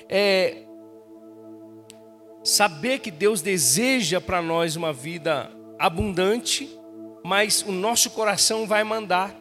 é, 0.09 0.65
saber 2.43 2.99
que 2.99 3.13
Deus 3.13 3.41
deseja 3.41 4.21
para 4.21 4.43
nós 4.43 4.75
uma 4.75 4.93
vida 4.93 5.49
abundante, 5.79 6.69
mas 7.25 7.63
o 7.63 7.71
nosso 7.71 8.11
coração 8.11 8.67
vai 8.67 8.83
mandar, 8.83 9.33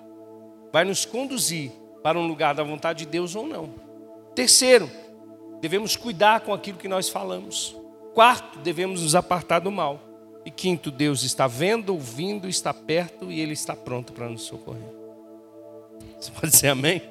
vai 0.72 0.86
nos 0.86 1.06
conduzir 1.06 1.72
para 2.04 2.20
um 2.20 2.28
lugar 2.28 2.54
da 2.54 2.62
vontade 2.62 3.06
de 3.06 3.10
Deus 3.10 3.36
ou 3.36 3.48
não. 3.48 3.74
Terceiro, 4.36 4.92
devemos 5.60 5.96
cuidar 5.96 6.42
com 6.42 6.54
aquilo 6.54 6.78
que 6.78 6.88
nós 6.88 7.10
falamos. 7.10 7.76
Quarto, 8.14 8.60
devemos 8.60 9.02
nos 9.02 9.16
apartar 9.16 9.58
do 9.58 9.72
mal. 9.72 10.07
E 10.48 10.50
quinto, 10.50 10.90
Deus 10.90 11.24
está 11.24 11.46
vendo, 11.46 11.90
ouvindo, 11.90 12.48
está 12.48 12.74
perto 12.74 13.30
e 13.30 13.42
Ele 13.42 13.52
está 13.52 13.76
pronto 13.76 14.14
para 14.14 14.30
nos 14.30 14.44
socorrer. 14.44 14.90
Você 16.18 16.32
pode 16.32 16.54
dizer 16.54 16.70
amém? 16.70 17.02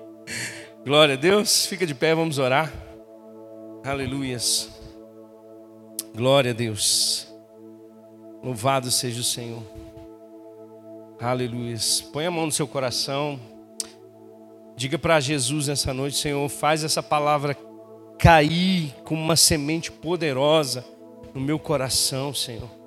Glória 0.83 1.17
a 1.17 1.19
Deus. 1.19 1.67
Fica 1.67 1.87
de 1.87 1.95
pé, 1.95 2.15
vamos 2.15 2.39
orar. 2.39 2.73
Aleluias. 3.85 4.71
Glória 6.15 6.53
a 6.53 6.55
Deus. 6.55 7.29
Louvado 8.43 8.91
seja 8.91 9.21
o 9.21 9.23
Senhor. 9.23 9.63
Aleluia. 11.21 11.77
Põe 12.15 12.25
a 12.25 12.31
mão 12.31 12.47
no 12.47 12.53
seu 12.53 12.67
coração. 12.67 13.39
Diga 14.77 14.99
para 14.99 15.21
Jesus 15.21 15.69
nessa 15.69 15.93
noite, 15.93 16.17
Senhor, 16.17 16.49
faz 16.49 16.83
essa 16.83 17.03
palavra 17.03 17.55
cair 18.19 18.95
como 19.05 19.23
uma 19.23 19.37
semente 19.37 19.93
poderosa 19.93 20.83
no 21.35 21.41
meu 21.43 21.59
coração, 21.59 22.33
Senhor. 22.33 22.86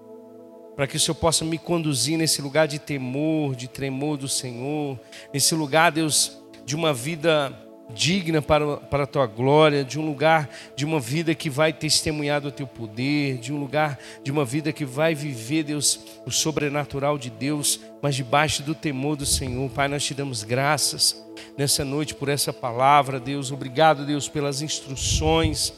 Para 0.79 0.87
que 0.87 0.95
o 0.95 0.99
Senhor 0.99 1.15
possa 1.15 1.43
me 1.43 1.57
conduzir 1.57 2.17
nesse 2.17 2.41
lugar 2.41 2.65
de 2.65 2.79
temor, 2.79 3.53
de 3.53 3.67
tremor 3.67 4.15
do 4.15 4.29
Senhor, 4.29 4.97
nesse 5.33 5.53
lugar, 5.53 5.91
Deus, 5.91 6.41
de 6.65 6.73
uma 6.73 6.93
vida 6.93 7.53
digna 7.93 8.41
para, 8.41 8.77
para 8.77 9.03
a 9.03 9.05
tua 9.05 9.27
glória, 9.27 9.83
de 9.83 9.99
um 9.99 10.05
lugar, 10.05 10.49
de 10.77 10.85
uma 10.85 10.97
vida 10.97 11.35
que 11.35 11.49
vai 11.49 11.73
testemunhar 11.73 12.39
do 12.39 12.49
teu 12.49 12.65
poder, 12.65 13.39
de 13.39 13.51
um 13.51 13.59
lugar, 13.59 13.99
de 14.23 14.31
uma 14.31 14.45
vida 14.45 14.71
que 14.71 14.85
vai 14.85 15.13
viver, 15.13 15.63
Deus, 15.63 15.99
o 16.25 16.31
sobrenatural 16.31 17.17
de 17.17 17.29
Deus, 17.29 17.77
mas 18.01 18.15
debaixo 18.15 18.63
do 18.63 18.73
temor 18.73 19.17
do 19.17 19.25
Senhor. 19.25 19.69
Pai, 19.71 19.89
nós 19.89 20.05
te 20.05 20.13
damos 20.13 20.43
graças 20.43 21.21
nessa 21.57 21.83
noite 21.83 22.15
por 22.15 22.29
essa 22.29 22.53
palavra, 22.53 23.19
Deus. 23.19 23.51
Obrigado, 23.51 24.05
Deus, 24.05 24.29
pelas 24.29 24.61
instruções, 24.61 25.73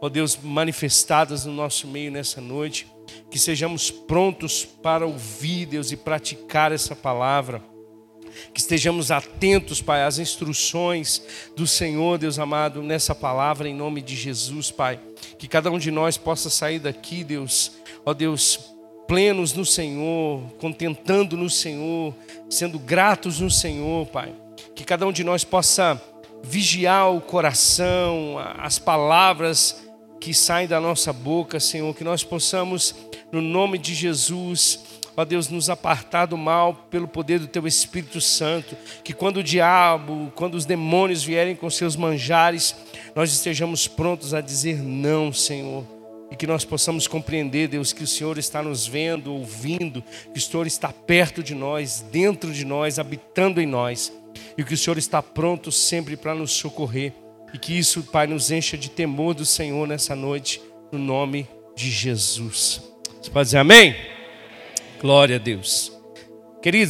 ó 0.00 0.08
Deus, 0.08 0.36
manifestadas 0.42 1.44
no 1.44 1.52
nosso 1.52 1.86
meio 1.86 2.10
nessa 2.10 2.40
noite. 2.40 2.88
Que 3.30 3.38
sejamos 3.38 3.90
prontos 3.90 4.64
para 4.64 5.06
ouvir, 5.06 5.66
Deus, 5.66 5.92
e 5.92 5.96
praticar 5.96 6.72
essa 6.72 6.96
palavra 6.96 7.62
que 8.52 8.60
estejamos 8.60 9.10
atentos, 9.10 9.82
Pai, 9.82 10.02
às 10.04 10.18
instruções 10.18 11.22
do 11.56 11.66
Senhor, 11.66 12.18
Deus 12.18 12.38
amado, 12.38 12.82
nessa 12.82 13.14
palavra, 13.14 13.68
em 13.68 13.74
nome 13.74 14.00
de 14.00 14.16
Jesus, 14.16 14.70
Pai. 14.70 14.98
Que 15.38 15.48
cada 15.48 15.70
um 15.70 15.78
de 15.78 15.90
nós 15.90 16.16
possa 16.16 16.50
sair 16.50 16.78
daqui, 16.78 17.24
Deus, 17.24 17.72
ó 18.04 18.14
Deus, 18.14 18.58
plenos 19.06 19.52
no 19.52 19.64
Senhor, 19.64 20.42
contentando 20.58 21.36
no 21.36 21.50
Senhor, 21.50 22.14
sendo 22.48 22.78
gratos 22.78 23.40
no 23.40 23.50
Senhor, 23.50 24.06
Pai. 24.06 24.34
Que 24.74 24.84
cada 24.84 25.06
um 25.06 25.12
de 25.12 25.24
nós 25.24 25.44
possa 25.44 26.00
vigiar 26.42 27.12
o 27.12 27.20
coração, 27.20 28.36
as 28.58 28.78
palavras 28.78 29.89
que 30.20 30.34
saem 30.34 30.68
da 30.68 30.78
nossa 30.78 31.12
boca, 31.12 31.58
Senhor, 31.58 31.94
que 31.96 32.04
nós 32.04 32.22
possamos, 32.22 32.94
no 33.32 33.40
nome 33.40 33.78
de 33.78 33.94
Jesus, 33.94 34.80
ó 35.16 35.24
Deus, 35.24 35.48
nos 35.48 35.70
apartar 35.70 36.26
do 36.26 36.36
mal 36.36 36.74
pelo 36.90 37.08
poder 37.08 37.38
do 37.38 37.46
Teu 37.46 37.66
Espírito 37.66 38.20
Santo, 38.20 38.76
que 39.02 39.14
quando 39.14 39.38
o 39.38 39.42
diabo, 39.42 40.30
quando 40.34 40.56
os 40.56 40.66
demônios 40.66 41.24
vierem 41.24 41.56
com 41.56 41.70
seus 41.70 41.96
manjares, 41.96 42.76
nós 43.14 43.32
estejamos 43.32 43.88
prontos 43.88 44.34
a 44.34 44.42
dizer 44.42 44.82
não, 44.82 45.32
Senhor. 45.32 45.84
E 46.30 46.36
que 46.36 46.46
nós 46.46 46.64
possamos 46.64 47.08
compreender, 47.08 47.66
Deus, 47.66 47.92
que 47.92 48.04
o 48.04 48.06
Senhor 48.06 48.38
está 48.38 48.62
nos 48.62 48.86
vendo, 48.86 49.32
ouvindo, 49.32 50.04
que 50.32 50.38
o 50.38 50.40
Senhor 50.40 50.66
está 50.66 50.92
perto 50.92 51.42
de 51.42 51.54
nós, 51.54 52.04
dentro 52.12 52.52
de 52.52 52.64
nós, 52.64 52.98
habitando 52.98 53.60
em 53.60 53.66
nós, 53.66 54.12
e 54.56 54.62
que 54.62 54.74
o 54.74 54.78
Senhor 54.78 54.96
está 54.96 55.20
pronto 55.22 55.72
sempre 55.72 56.16
para 56.16 56.34
nos 56.34 56.52
socorrer. 56.52 57.12
E 57.52 57.58
que 57.58 57.76
isso, 57.76 58.02
Pai, 58.04 58.26
nos 58.26 58.50
encha 58.50 58.76
de 58.76 58.90
temor 58.90 59.34
do 59.34 59.44
Senhor 59.44 59.86
nessa 59.86 60.14
noite, 60.14 60.60
no 60.92 60.98
nome 60.98 61.48
de 61.74 61.90
Jesus. 61.90 62.82
Você 63.20 63.30
pode 63.30 63.46
dizer 63.46 63.58
amém? 63.58 63.94
Glória 65.00 65.36
a 65.36 65.38
Deus. 65.38 65.92
Queridos, 66.62 66.78